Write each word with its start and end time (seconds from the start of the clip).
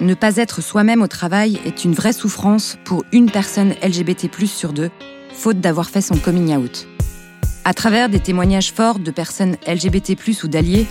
ne 0.00 0.14
pas 0.14 0.36
être 0.36 0.62
soi-même 0.62 1.02
au 1.02 1.06
travail 1.06 1.60
est 1.64 1.84
une 1.84 1.94
vraie 1.94 2.12
souffrance 2.12 2.78
pour 2.84 3.04
une 3.12 3.30
personne 3.30 3.74
LGBT+ 3.82 4.28
sur 4.46 4.72
deux, 4.72 4.90
faute 5.32 5.60
d'avoir 5.60 5.90
fait 5.90 6.00
son 6.00 6.16
coming 6.16 6.56
out. 6.56 6.86
À 7.64 7.74
travers 7.74 8.08
des 8.08 8.20
témoignages 8.20 8.72
forts 8.72 8.98
de 8.98 9.10
personnes 9.10 9.56
LGBT+ 9.66 10.16
ou 10.42 10.48
d'alliés, 10.48 10.86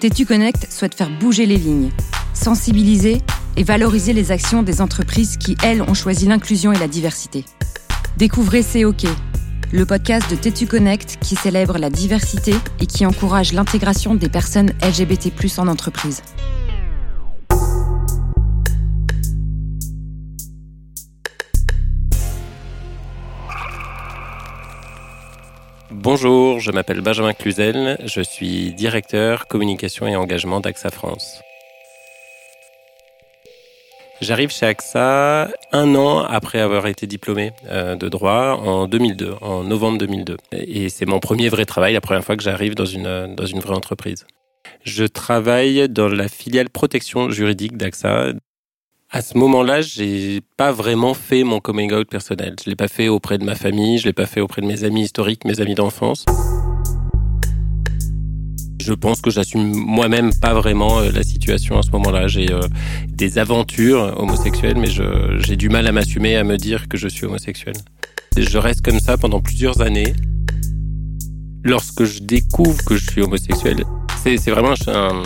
Tétu 0.00 0.26
Connect 0.26 0.70
souhaite 0.70 0.94
faire 0.94 1.10
bouger 1.10 1.46
les 1.46 1.56
lignes, 1.56 1.90
sensibiliser 2.34 3.22
et 3.56 3.62
valoriser 3.62 4.12
les 4.12 4.30
actions 4.30 4.62
des 4.62 4.80
entreprises 4.80 5.36
qui, 5.36 5.56
elles, 5.62 5.82
ont 5.82 5.94
choisi 5.94 6.26
l'inclusion 6.26 6.72
et 6.72 6.78
la 6.78 6.88
diversité. 6.88 7.44
Découvrez 8.18 8.62
C'est 8.62 8.84
OK, 8.84 9.06
le 9.72 9.86
podcast 9.86 10.30
de 10.30 10.36
Tétu 10.36 10.66
Connect 10.66 11.18
qui 11.20 11.34
célèbre 11.34 11.78
la 11.78 11.88
diversité 11.88 12.54
et 12.80 12.86
qui 12.86 13.06
encourage 13.06 13.54
l'intégration 13.54 14.14
des 14.14 14.28
personnes 14.28 14.72
LGBT+ 14.82 15.58
en 15.58 15.68
entreprise. 15.68 16.22
Bonjour, 26.02 26.58
je 26.58 26.72
m'appelle 26.72 27.00
Benjamin 27.00 27.32
Cluzel, 27.32 27.96
je 28.04 28.20
suis 28.22 28.72
directeur 28.72 29.46
communication 29.46 30.08
et 30.08 30.16
engagement 30.16 30.58
d'AXA 30.58 30.90
France. 30.90 31.40
J'arrive 34.20 34.50
chez 34.50 34.66
AXA 34.66 35.48
un 35.70 35.94
an 35.94 36.18
après 36.18 36.58
avoir 36.58 36.88
été 36.88 37.06
diplômé 37.06 37.52
euh, 37.70 37.94
de 37.94 38.08
droit 38.08 38.60
en 38.64 38.88
2002, 38.88 39.34
en 39.42 39.62
novembre 39.62 39.98
2002. 39.98 40.38
Et 40.50 40.88
c'est 40.88 41.06
mon 41.06 41.20
premier 41.20 41.48
vrai 41.48 41.66
travail, 41.66 41.92
la 41.92 42.00
première 42.00 42.24
fois 42.24 42.36
que 42.36 42.42
j'arrive 42.42 42.74
dans 42.74 42.84
une, 42.84 43.36
dans 43.36 43.46
une 43.46 43.60
vraie 43.60 43.76
entreprise. 43.76 44.26
Je 44.82 45.04
travaille 45.04 45.88
dans 45.88 46.08
la 46.08 46.26
filiale 46.26 46.68
protection 46.68 47.30
juridique 47.30 47.76
d'AXA. 47.76 48.32
À 49.14 49.20
ce 49.20 49.36
moment-là, 49.36 49.82
j'ai 49.82 50.40
pas 50.56 50.72
vraiment 50.72 51.12
fait 51.12 51.44
mon 51.44 51.60
coming 51.60 51.92
out 51.92 52.08
personnel. 52.08 52.56
Je 52.64 52.70
l'ai 52.70 52.76
pas 52.76 52.88
fait 52.88 53.08
auprès 53.08 53.36
de 53.36 53.44
ma 53.44 53.54
famille, 53.54 53.98
je 53.98 54.06
l'ai 54.06 54.14
pas 54.14 54.24
fait 54.24 54.40
auprès 54.40 54.62
de 54.62 54.66
mes 54.66 54.84
amis 54.84 55.02
historiques, 55.02 55.44
mes 55.44 55.60
amis 55.60 55.74
d'enfance. 55.74 56.24
Je 58.80 58.94
pense 58.94 59.20
que 59.20 59.28
j'assume 59.30 59.70
moi-même 59.74 60.30
pas 60.40 60.54
vraiment 60.54 61.00
euh, 61.00 61.10
la 61.12 61.24
situation 61.24 61.78
à 61.78 61.82
ce 61.82 61.90
moment-là. 61.90 62.26
J'ai 62.26 62.50
euh, 62.50 62.62
des 63.06 63.36
aventures 63.36 64.14
homosexuelles, 64.18 64.78
mais 64.78 64.88
j'ai 64.88 65.56
du 65.56 65.68
mal 65.68 65.86
à 65.86 65.92
m'assumer, 65.92 66.36
à 66.36 66.42
me 66.42 66.56
dire 66.56 66.88
que 66.88 66.96
je 66.96 67.08
suis 67.08 67.26
homosexuel. 67.26 67.74
Je 68.38 68.56
reste 68.56 68.80
comme 68.80 68.98
ça 68.98 69.18
pendant 69.18 69.42
plusieurs 69.42 69.82
années. 69.82 70.14
Lorsque 71.64 72.04
je 72.04 72.20
découvre 72.20 72.82
que 72.82 72.96
je 72.96 73.10
suis 73.10 73.20
homosexuel, 73.20 73.84
c'est 74.24 74.50
vraiment 74.50 74.72
un, 74.86 75.22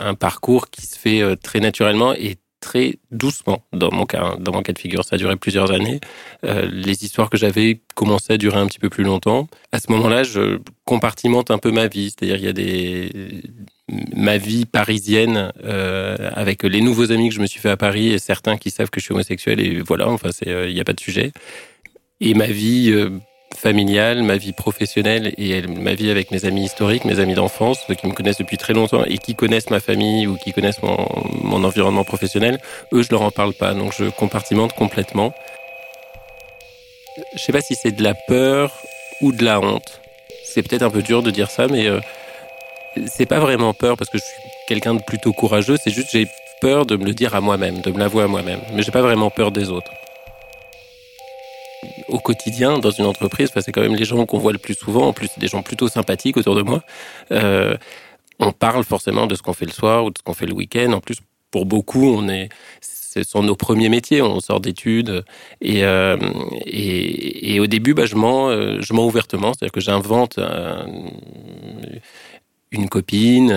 un, 0.00 0.14
parcours 0.14 0.70
qui 0.70 0.86
se 0.86 0.98
fait 0.98 1.20
euh, 1.20 1.36
très 1.36 1.60
naturellement 1.60 2.14
et 2.14 2.36
très 2.64 2.94
doucement 3.10 3.62
dans 3.72 3.92
mon 3.92 4.06
cas, 4.06 4.36
dans 4.40 4.52
mon 4.52 4.62
cas 4.62 4.72
de 4.72 4.78
figure. 4.78 5.04
Ça 5.04 5.16
a 5.16 5.18
duré 5.18 5.36
plusieurs 5.36 5.70
années. 5.70 6.00
Euh, 6.44 6.66
les 6.72 7.04
histoires 7.04 7.28
que 7.28 7.36
j'avais 7.36 7.82
commençaient 7.94 8.32
à 8.32 8.36
durer 8.38 8.58
un 8.58 8.66
petit 8.66 8.78
peu 8.78 8.88
plus 8.88 9.04
longtemps. 9.04 9.46
À 9.70 9.78
ce 9.78 9.92
moment-là, 9.92 10.24
je 10.24 10.58
compartimente 10.86 11.50
un 11.50 11.58
peu 11.58 11.70
ma 11.70 11.88
vie. 11.88 12.10
C'est-à-dire, 12.10 12.36
il 12.36 12.44
y 12.44 12.48
a 12.48 12.52
des 12.52 13.42
ma 14.16 14.38
vie 14.38 14.64
parisienne 14.64 15.52
euh, 15.62 16.30
avec 16.32 16.62
les 16.62 16.80
nouveaux 16.80 17.12
amis 17.12 17.28
que 17.28 17.34
je 17.34 17.40
me 17.40 17.46
suis 17.46 17.60
fait 17.60 17.68
à 17.68 17.76
Paris 17.76 18.12
et 18.14 18.18
certains 18.18 18.56
qui 18.56 18.70
savent 18.70 18.88
que 18.88 18.98
je 18.98 19.04
suis 19.04 19.12
homosexuel 19.12 19.60
et 19.60 19.80
voilà. 19.80 20.08
Enfin, 20.08 20.30
c'est 20.32 20.48
il 20.48 20.74
n'y 20.74 20.80
a 20.80 20.84
pas 20.84 20.94
de 20.94 21.00
sujet. 21.00 21.32
Et 22.20 22.32
ma 22.32 22.46
vie 22.46 22.90
familiale, 23.56 24.22
ma 24.22 24.36
vie 24.36 24.52
professionnelle 24.52 25.32
et 25.38 25.62
ma 25.62 25.94
vie 25.94 26.10
avec 26.10 26.30
mes 26.30 26.44
amis 26.44 26.64
historiques, 26.64 27.04
mes 27.04 27.18
amis 27.20 27.34
d'enfance, 27.34 27.78
ceux 27.86 27.94
qui 27.94 28.06
me 28.06 28.12
connaissent 28.12 28.38
depuis 28.38 28.56
très 28.58 28.72
longtemps 28.72 29.04
et 29.04 29.18
qui 29.18 29.34
connaissent 29.34 29.70
ma 29.70 29.80
famille 29.80 30.26
ou 30.26 30.36
qui 30.36 30.52
connaissent 30.52 30.82
mon, 30.82 31.64
environnement 31.64 32.04
professionnel, 32.04 32.60
eux, 32.92 33.02
je 33.02 33.10
leur 33.10 33.22
en 33.22 33.30
parle 33.30 33.54
pas. 33.54 33.74
Donc, 33.74 33.94
je 33.96 34.06
compartimente 34.10 34.74
complètement. 34.74 35.32
Je 37.34 37.38
sais 37.40 37.52
pas 37.52 37.60
si 37.60 37.74
c'est 37.74 37.92
de 37.92 38.02
la 38.02 38.14
peur 38.14 38.72
ou 39.20 39.32
de 39.32 39.44
la 39.44 39.60
honte. 39.60 40.00
C'est 40.44 40.62
peut-être 40.62 40.82
un 40.82 40.90
peu 40.90 41.02
dur 41.02 41.22
de 41.22 41.30
dire 41.30 41.50
ça, 41.50 41.66
mais 41.68 41.86
euh, 41.86 42.00
c'est 43.06 43.26
pas 43.26 43.38
vraiment 43.38 43.72
peur 43.72 43.96
parce 43.96 44.10
que 44.10 44.18
je 44.18 44.24
suis 44.24 44.42
quelqu'un 44.68 44.94
de 44.94 45.02
plutôt 45.02 45.32
courageux. 45.32 45.76
C'est 45.82 45.90
juste 45.90 46.10
j'ai 46.12 46.28
peur 46.60 46.86
de 46.86 46.96
me 46.96 47.04
le 47.04 47.14
dire 47.14 47.34
à 47.34 47.40
moi-même, 47.40 47.80
de 47.80 47.90
me 47.90 47.98
l'avouer 47.98 48.24
à 48.24 48.26
moi-même. 48.26 48.60
Mais 48.74 48.82
j'ai 48.82 48.92
pas 48.92 49.02
vraiment 49.02 49.30
peur 49.30 49.52
des 49.52 49.70
autres 49.70 49.90
au 52.08 52.18
quotidien 52.18 52.78
dans 52.78 52.90
une 52.90 53.04
entreprise, 53.04 53.50
c'est 53.54 53.72
quand 53.72 53.82
même 53.82 53.96
les 53.96 54.04
gens 54.04 54.24
qu'on 54.26 54.38
voit 54.38 54.52
le 54.52 54.58
plus 54.58 54.74
souvent, 54.74 55.08
en 55.08 55.12
plus 55.12 55.30
des 55.38 55.48
gens 55.48 55.62
plutôt 55.62 55.88
sympathiques 55.88 56.36
autour 56.36 56.54
de 56.54 56.62
moi. 56.62 56.82
Euh, 57.32 57.76
on 58.38 58.52
parle 58.52 58.84
forcément 58.84 59.26
de 59.26 59.34
ce 59.34 59.42
qu'on 59.42 59.52
fait 59.52 59.66
le 59.66 59.72
soir 59.72 60.04
ou 60.04 60.10
de 60.10 60.18
ce 60.18 60.22
qu'on 60.22 60.34
fait 60.34 60.46
le 60.46 60.54
week-end. 60.54 60.92
En 60.92 61.00
plus, 61.00 61.18
pour 61.50 61.66
beaucoup, 61.66 62.04
on 62.04 62.28
est, 62.28 62.48
ce 62.80 63.22
sont 63.22 63.42
nos 63.42 63.54
premiers 63.56 63.88
métiers. 63.88 64.22
On 64.22 64.40
sort 64.40 64.60
d'études 64.60 65.24
et, 65.60 65.84
euh, 65.84 66.16
et, 66.66 67.60
au 67.60 67.66
début, 67.66 67.94
bah, 67.94 68.06
je 68.06 68.16
mens, 68.16 68.50
euh, 68.50 68.78
je 68.80 68.92
ouvertement, 68.92 69.52
c'est-à-dire 69.52 69.72
que 69.72 69.80
j'invente 69.80 70.38
une 72.72 72.88
copine, 72.88 73.52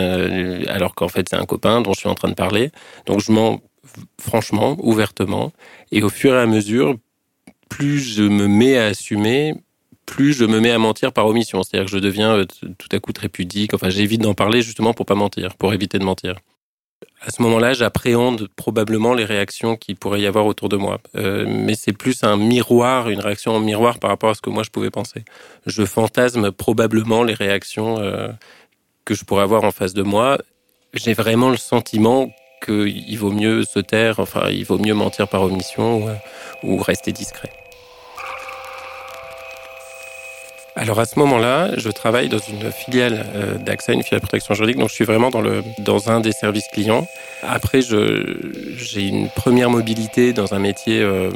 alors 0.68 0.94
qu'en 0.94 1.08
fait 1.08 1.28
c'est 1.30 1.36
un 1.36 1.46
copain 1.46 1.82
dont 1.82 1.94
je 1.94 2.00
suis 2.02 2.10
en 2.10 2.14
train 2.14 2.30
de 2.30 2.36
parler. 2.36 2.72
Donc 3.08 3.20
je 3.20 3.32
mens 3.32 3.62
franchement, 4.20 4.78
ouvertement, 4.80 5.52
et 5.92 6.04
au 6.04 6.10
fur 6.10 6.34
et 6.36 6.40
à 6.40 6.46
mesure, 6.46 6.96
plus 7.70 8.00
je 8.00 8.24
me 8.24 8.48
mets 8.48 8.78
à 8.78 8.86
assumer, 8.86 9.54
plus 10.06 10.34
je 10.34 10.46
me 10.46 10.60
mets 10.60 10.72
à 10.72 10.80
mentir 10.80 11.14
par 11.14 11.28
omission. 11.28 11.64
C'est-à-dire 11.64 11.86
que 11.86 11.92
je 11.92 12.00
deviens 12.00 12.38
euh, 12.38 12.46
tout 12.46 12.90
à 12.92 13.00
coup 13.00 13.14
très 13.14 13.30
pudique. 13.30 13.74
Enfin, 13.74 13.90
j'évite 13.90 14.22
d'en 14.22 14.34
parler 14.34 14.62
justement 14.62 14.94
pour 14.94 15.06
pas 15.06 15.16
mentir, 15.16 15.56
pour 15.56 15.74
éviter 15.74 16.00
de 16.00 16.04
mentir. 16.04 16.36
À 17.22 17.32
ce 17.32 17.42
moment-là, 17.42 17.74
j'appréhende 17.74 18.48
probablement 18.56 19.14
les 19.14 19.26
réactions 19.26 19.76
qu'il 19.76 19.96
pourrait 19.96 20.22
y 20.22 20.28
avoir 20.28 20.46
autour 20.46 20.70
de 20.70 20.78
moi. 20.78 21.00
Euh, 21.16 21.46
mais 21.48 21.76
c'est 21.76 21.94
plus 21.94 22.24
un 22.24 22.38
miroir, 22.38 23.10
une 23.10 23.20
réaction 23.20 23.56
en 23.56 23.60
miroir 23.60 24.00
par 24.00 24.10
rapport 24.10 24.30
à 24.30 24.34
ce 24.34 24.42
que 24.42 24.50
moi 24.50 24.64
je 24.64 24.70
pouvais 24.70 24.92
penser. 24.92 25.24
Je 25.66 25.84
fantasme 25.84 26.52
probablement 26.52 27.24
les 27.24 27.34
réactions 27.34 28.00
euh, 28.00 28.30
que 29.06 29.14
je 29.14 29.26
pourrais 29.26 29.44
avoir 29.44 29.64
en 29.64 29.72
face 29.72 29.94
de 29.94 30.04
moi. 30.04 30.38
J'ai 30.94 31.14
vraiment 31.14 31.50
le 31.50 31.58
sentiment 31.58 32.30
qu'il 32.66 33.18
vaut 33.18 33.32
mieux 33.32 33.64
se 33.64 33.80
taire, 33.80 34.20
enfin, 34.20 34.50
il 34.50 34.66
vaut 34.66 34.78
mieux 34.78 34.94
mentir 34.94 35.28
par 35.28 35.44
omission 35.44 36.06
ou 36.64 36.78
rester 36.78 37.12
discret. 37.12 37.50
Alors 40.78 41.00
à 41.00 41.06
ce 41.06 41.18
moment-là, 41.18 41.72
je 41.76 41.90
travaille 41.90 42.30
dans 42.30 42.38
une 42.38 42.72
filiale 42.72 43.26
euh, 43.34 43.58
d'AXA, 43.58 43.94
une 43.94 44.04
filiale 44.04 44.22
de 44.22 44.28
protection 44.28 44.54
juridique, 44.54 44.78
donc 44.78 44.90
je 44.90 44.94
suis 44.94 45.06
vraiment 45.06 45.32
dans, 45.32 46.10
un 46.12 46.20
des 46.20 46.32
services 46.32 46.68
clients. 46.72 47.08
Après, 47.42 47.82
j'ai 47.82 49.02
une 49.02 49.28
première 49.30 49.72
mobilité 49.72 50.34
dans 50.34 50.54
un 50.54 50.60
métier 50.60 51.02
euh, 51.02 51.32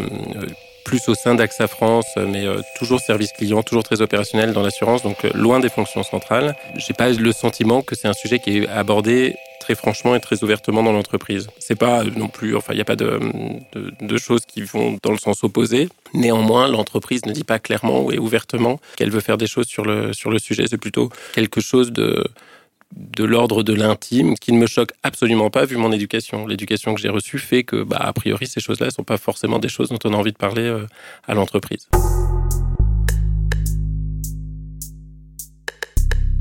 plus 0.83 1.07
au 1.09 1.15
sein 1.15 1.35
d'AXA 1.35 1.67
France, 1.67 2.07
mais 2.17 2.45
euh, 2.45 2.61
toujours 2.77 2.99
service 2.99 3.31
client, 3.31 3.63
toujours 3.63 3.83
très 3.83 4.01
opérationnel 4.01 4.53
dans 4.53 4.61
l'assurance, 4.61 5.03
donc 5.03 5.23
loin 5.33 5.59
des 5.59 5.69
fonctions 5.69 6.03
centrales. 6.03 6.55
J'ai 6.75 6.93
pas 6.93 7.09
le 7.09 7.31
sentiment 7.31 7.81
que 7.81 7.95
c'est 7.95 8.07
un 8.07 8.13
sujet 8.13 8.39
qui 8.39 8.59
est 8.59 8.67
abordé 8.67 9.35
très 9.59 9.75
franchement 9.75 10.15
et 10.15 10.19
très 10.19 10.43
ouvertement 10.43 10.81
dans 10.83 10.91
l'entreprise. 10.91 11.47
C'est 11.59 11.75
pas 11.75 12.03
non 12.03 12.27
plus, 12.27 12.55
enfin, 12.55 12.73
il 12.73 12.77
n'y 12.77 12.81
a 12.81 12.85
pas 12.85 12.95
de, 12.95 13.19
de, 14.01 14.17
choses 14.17 14.45
qui 14.45 14.63
vont 14.63 14.97
dans 15.03 15.11
le 15.11 15.17
sens 15.17 15.43
opposé. 15.43 15.87
Néanmoins, 16.13 16.67
l'entreprise 16.67 17.25
ne 17.25 17.31
dit 17.31 17.43
pas 17.43 17.59
clairement 17.59 18.11
et 18.11 18.17
ouvertement 18.17 18.79
qu'elle 18.97 19.11
veut 19.11 19.19
faire 19.19 19.37
des 19.37 19.47
choses 19.47 19.67
sur 19.67 19.85
le, 19.85 20.13
sur 20.13 20.31
le 20.31 20.39
sujet. 20.39 20.65
C'est 20.67 20.79
plutôt 20.79 21.09
quelque 21.33 21.61
chose 21.61 21.91
de, 21.91 22.25
de 22.95 23.23
l'ordre 23.23 23.63
de 23.63 23.73
l'intime, 23.73 24.35
qui 24.35 24.51
ne 24.53 24.57
me 24.57 24.67
choque 24.67 24.91
absolument 25.03 25.49
pas 25.49 25.65
vu 25.65 25.77
mon 25.77 25.91
éducation. 25.91 26.45
L'éducation 26.47 26.93
que 26.93 27.01
j'ai 27.01 27.09
reçue 27.09 27.39
fait 27.39 27.63
que, 27.63 27.83
bah, 27.83 27.97
a 27.99 28.13
priori, 28.13 28.47
ces 28.47 28.59
choses-là 28.59 28.87
ne 28.87 28.91
sont 28.91 29.03
pas 29.03 29.17
forcément 29.17 29.59
des 29.59 29.69
choses 29.69 29.89
dont 29.89 29.99
on 30.03 30.13
a 30.13 30.17
envie 30.17 30.31
de 30.31 30.37
parler 30.37 30.63
euh, 30.63 30.85
à 31.27 31.33
l'entreprise. 31.33 31.87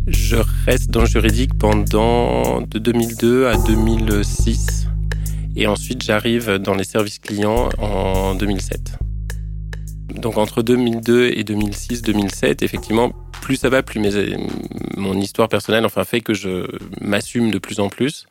Je 0.07 0.37
reste 0.67 0.91
dans 0.91 1.03
le 1.03 1.07
juridique 1.07 1.57
pendant 1.59 2.63
de 2.63 2.79
2002 2.79 3.47
à 3.47 3.57
2006. 3.57 4.89
Et 5.57 5.67
ensuite, 5.67 6.03
j'arrive 6.03 6.55
dans 6.55 6.75
les 6.75 6.85
services 6.85 7.19
clients 7.19 7.69
en 7.79 8.35
2007. 8.35 8.99
Donc 10.15 10.39
entre 10.39 10.63
2002 10.63 11.31
et 11.35 11.45
2006, 11.45 12.03
2007, 12.03 12.63
effectivement, 12.63 13.13
plus 13.41 13.57
ça 13.57 13.69
va, 13.69 13.83
plus 13.83 14.01
mon 14.97 15.15
histoire 15.15 15.49
personnelle 15.49 15.85
enfin 15.85 16.05
fait 16.05 16.21
que 16.21 16.35
je 16.35 16.67
m'assume 17.01 17.51
de 17.51 17.59
plus 17.59 17.81
en 17.81 17.89
plus. 17.89 18.27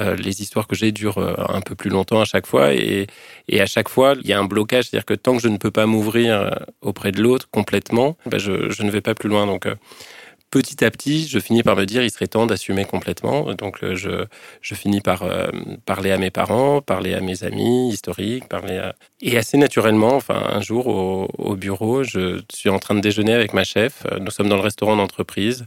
Euh, 0.00 0.16
les 0.16 0.42
histoires 0.42 0.66
que 0.66 0.74
j'ai 0.74 0.90
durent 0.90 1.18
euh, 1.18 1.34
un 1.48 1.60
peu 1.60 1.76
plus 1.76 1.90
longtemps 1.90 2.20
à 2.20 2.24
chaque 2.24 2.46
fois 2.46 2.74
et, 2.74 3.06
et 3.46 3.60
à 3.60 3.66
chaque 3.66 3.88
fois 3.88 4.14
il 4.20 4.26
y 4.26 4.32
a 4.32 4.38
un 4.40 4.44
blocage, 4.44 4.86
c'est-à-dire 4.86 5.06
que 5.06 5.14
tant 5.14 5.36
que 5.36 5.42
je 5.42 5.46
ne 5.48 5.56
peux 5.56 5.70
pas 5.70 5.86
m'ouvrir 5.86 6.34
euh, 6.34 6.50
auprès 6.80 7.12
de 7.12 7.22
l'autre 7.22 7.48
complètement, 7.50 8.16
ben 8.26 8.38
je, 8.40 8.70
je, 8.70 8.82
ne 8.82 8.90
vais 8.90 9.00
pas 9.00 9.14
plus 9.14 9.28
loin. 9.28 9.46
Donc 9.46 9.68
petit 10.54 10.84
à 10.84 10.90
petit, 10.92 11.26
je 11.26 11.40
finis 11.40 11.64
par 11.64 11.74
me 11.74 11.84
dire, 11.84 12.04
il 12.04 12.10
serait 12.12 12.28
temps 12.28 12.46
d'assumer 12.46 12.84
complètement. 12.84 13.52
Donc, 13.54 13.82
euh, 13.82 13.96
je, 13.96 14.74
finis 14.74 15.00
par 15.00 15.24
euh, 15.24 15.48
parler 15.84 16.12
à 16.12 16.16
mes 16.16 16.30
parents, 16.30 16.80
parler 16.80 17.12
à 17.12 17.20
mes 17.20 17.42
amis 17.42 17.88
historiques, 17.88 18.48
parler 18.48 18.78
à... 18.78 18.94
Et 19.20 19.36
assez 19.36 19.58
naturellement, 19.58 20.14
enfin, 20.14 20.40
un 20.52 20.60
jour 20.60 20.86
au, 20.86 21.56
bureau, 21.56 22.04
je 22.04 22.40
suis 22.52 22.68
en 22.68 22.78
train 22.78 22.94
de 22.94 23.00
déjeuner 23.00 23.34
avec 23.34 23.52
ma 23.52 23.64
chef. 23.64 24.06
Nous 24.20 24.30
sommes 24.30 24.48
dans 24.48 24.54
le 24.54 24.62
restaurant 24.62 24.94
d'entreprise. 24.94 25.66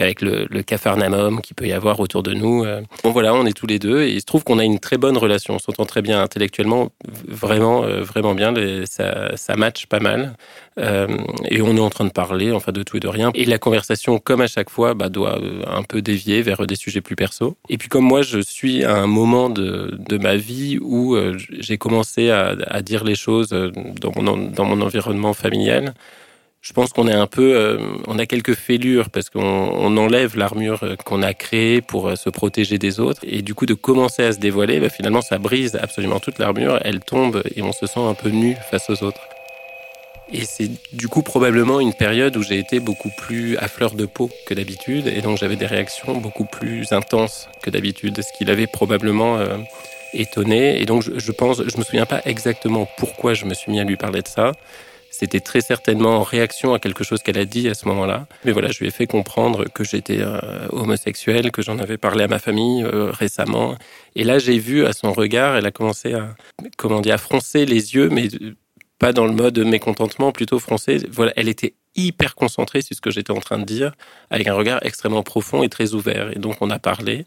Avec 0.00 0.22
le, 0.22 0.46
le 0.50 0.62
cafarnaum 0.62 1.40
qui 1.40 1.54
peut 1.54 1.66
y 1.66 1.72
avoir 1.72 2.00
autour 2.00 2.22
de 2.22 2.32
nous. 2.32 2.64
Euh. 2.64 2.80
Bon 3.04 3.10
voilà, 3.10 3.34
on 3.34 3.46
est 3.46 3.52
tous 3.52 3.66
les 3.66 3.78
deux 3.78 4.02
et 4.02 4.10
il 4.10 4.20
se 4.20 4.26
trouve 4.26 4.44
qu'on 4.44 4.58
a 4.58 4.64
une 4.64 4.78
très 4.78 4.98
bonne 4.98 5.16
relation, 5.16 5.54
on 5.54 5.58
s'entend 5.58 5.84
très 5.84 6.02
bien 6.02 6.20
intellectuellement, 6.22 6.90
vraiment, 7.28 7.84
euh, 7.84 8.02
vraiment 8.02 8.34
bien, 8.34 8.54
ça, 8.86 9.36
ça 9.36 9.56
match 9.56 9.86
pas 9.86 10.00
mal. 10.00 10.34
Euh, 10.78 11.06
et 11.50 11.60
on 11.60 11.76
est 11.76 11.80
en 11.80 11.90
train 11.90 12.06
de 12.06 12.12
parler, 12.12 12.50
enfin 12.50 12.72
de 12.72 12.82
tout 12.82 12.96
et 12.96 13.00
de 13.00 13.08
rien. 13.08 13.30
Et 13.34 13.44
la 13.44 13.58
conversation, 13.58 14.18
comme 14.18 14.40
à 14.40 14.46
chaque 14.46 14.70
fois, 14.70 14.94
bah, 14.94 15.10
doit 15.10 15.38
un 15.66 15.82
peu 15.82 16.00
dévier 16.00 16.40
vers 16.40 16.66
des 16.66 16.76
sujets 16.76 17.02
plus 17.02 17.16
perso. 17.16 17.56
Et 17.68 17.76
puis 17.76 17.88
comme 17.88 18.04
moi, 18.04 18.22
je 18.22 18.38
suis 18.38 18.82
à 18.82 18.96
un 18.96 19.06
moment 19.06 19.50
de, 19.50 19.98
ma 20.16 20.36
vie 20.36 20.78
où 20.80 21.16
j'ai 21.58 21.76
commencé 21.78 22.30
à, 22.30 22.82
dire 22.82 23.04
les 23.04 23.14
choses 23.14 23.50
dans 23.50 24.12
mon 24.66 24.80
environnement 24.80 25.34
familial 25.34 25.94
je 26.62 26.72
pense 26.72 26.90
qu'on 26.92 27.08
est 27.08 27.12
un 27.12 27.26
peu, 27.26 27.56
euh, 27.56 27.78
on 28.06 28.20
a 28.20 28.26
quelques 28.26 28.54
fêlures 28.54 29.10
parce 29.10 29.30
qu'on 29.30 29.40
on 29.42 29.96
enlève 29.96 30.36
l'armure 30.36 30.84
euh, 30.84 30.94
qu'on 30.94 31.20
a 31.20 31.34
créée 31.34 31.80
pour 31.82 32.06
euh, 32.06 32.14
se 32.14 32.30
protéger 32.30 32.78
des 32.78 33.00
autres. 33.00 33.20
Et 33.26 33.42
du 33.42 33.52
coup, 33.52 33.66
de 33.66 33.74
commencer 33.74 34.22
à 34.22 34.32
se 34.32 34.38
dévoiler, 34.38 34.78
bah, 34.78 34.88
finalement, 34.88 35.22
ça 35.22 35.38
brise 35.38 35.74
absolument 35.74 36.20
toute 36.20 36.38
l'armure. 36.38 36.78
Elle 36.84 37.00
tombe 37.00 37.42
et 37.56 37.62
on 37.62 37.72
se 37.72 37.86
sent 37.86 37.98
un 37.98 38.14
peu 38.14 38.28
nu 38.28 38.56
face 38.70 38.88
aux 38.90 39.02
autres. 39.02 39.20
Et 40.32 40.44
c'est 40.44 40.70
du 40.92 41.08
coup 41.08 41.22
probablement 41.22 41.80
une 41.80 41.92
période 41.92 42.36
où 42.36 42.42
j'ai 42.44 42.58
été 42.58 42.78
beaucoup 42.78 43.10
plus 43.18 43.58
à 43.58 43.66
fleur 43.66 43.94
de 43.94 44.06
peau 44.06 44.30
que 44.46 44.54
d'habitude. 44.54 45.08
Et 45.08 45.20
donc 45.20 45.38
j'avais 45.38 45.56
des 45.56 45.66
réactions 45.66 46.16
beaucoup 46.16 46.44
plus 46.44 46.92
intenses 46.92 47.48
que 47.60 47.70
d'habitude, 47.70 48.22
ce 48.22 48.32
qui 48.38 48.44
l'avait 48.44 48.68
probablement 48.68 49.40
étonné. 50.14 50.80
Et 50.80 50.86
donc 50.86 51.02
je, 51.02 51.18
je 51.18 51.32
pense, 51.32 51.58
je 51.58 51.76
me 51.76 51.82
souviens 51.82 52.06
pas 52.06 52.22
exactement 52.24 52.88
pourquoi 52.96 53.34
je 53.34 53.44
me 53.44 53.52
suis 53.52 53.72
mis 53.72 53.80
à 53.80 53.84
lui 53.84 53.96
parler 53.96 54.22
de 54.22 54.28
ça. 54.28 54.52
C'était 55.22 55.38
très 55.38 55.60
certainement 55.60 56.16
en 56.16 56.24
réaction 56.24 56.74
à 56.74 56.80
quelque 56.80 57.04
chose 57.04 57.22
qu'elle 57.22 57.38
a 57.38 57.44
dit 57.44 57.68
à 57.68 57.74
ce 57.74 57.86
moment-là. 57.86 58.26
Mais 58.44 58.50
voilà, 58.50 58.72
je 58.72 58.80
lui 58.80 58.88
ai 58.88 58.90
fait 58.90 59.06
comprendre 59.06 59.66
que 59.72 59.84
j'étais 59.84 60.18
euh, 60.18 60.66
homosexuel, 60.70 61.52
que 61.52 61.62
j'en 61.62 61.78
avais 61.78 61.96
parlé 61.96 62.24
à 62.24 62.26
ma 62.26 62.40
famille 62.40 62.82
euh, 62.82 63.12
récemment. 63.12 63.76
Et 64.16 64.24
là, 64.24 64.40
j'ai 64.40 64.58
vu 64.58 64.84
à 64.84 64.92
son 64.92 65.12
regard, 65.12 65.54
elle 65.54 65.64
a 65.64 65.70
commencé 65.70 66.12
à, 66.14 66.34
comment 66.76 67.00
dire, 67.00 67.14
à 67.14 67.18
froncer 67.18 67.66
les 67.66 67.94
yeux, 67.94 68.08
mais 68.08 68.30
pas 68.98 69.12
dans 69.12 69.24
le 69.24 69.32
mode 69.32 69.60
mécontentement, 69.60 70.32
plutôt 70.32 70.58
froncé. 70.58 70.98
Voilà, 71.12 71.32
elle 71.36 71.48
était 71.48 71.74
hyper 71.94 72.34
concentrée 72.34 72.82
sur 72.82 72.96
ce 72.96 73.00
que 73.00 73.12
j'étais 73.12 73.30
en 73.30 73.40
train 73.40 73.60
de 73.60 73.64
dire, 73.64 73.92
avec 74.28 74.48
un 74.48 74.54
regard 74.54 74.84
extrêmement 74.84 75.22
profond 75.22 75.62
et 75.62 75.68
très 75.68 75.94
ouvert. 75.94 76.36
Et 76.36 76.40
donc, 76.40 76.56
on 76.62 76.70
a 76.70 76.80
parlé. 76.80 77.26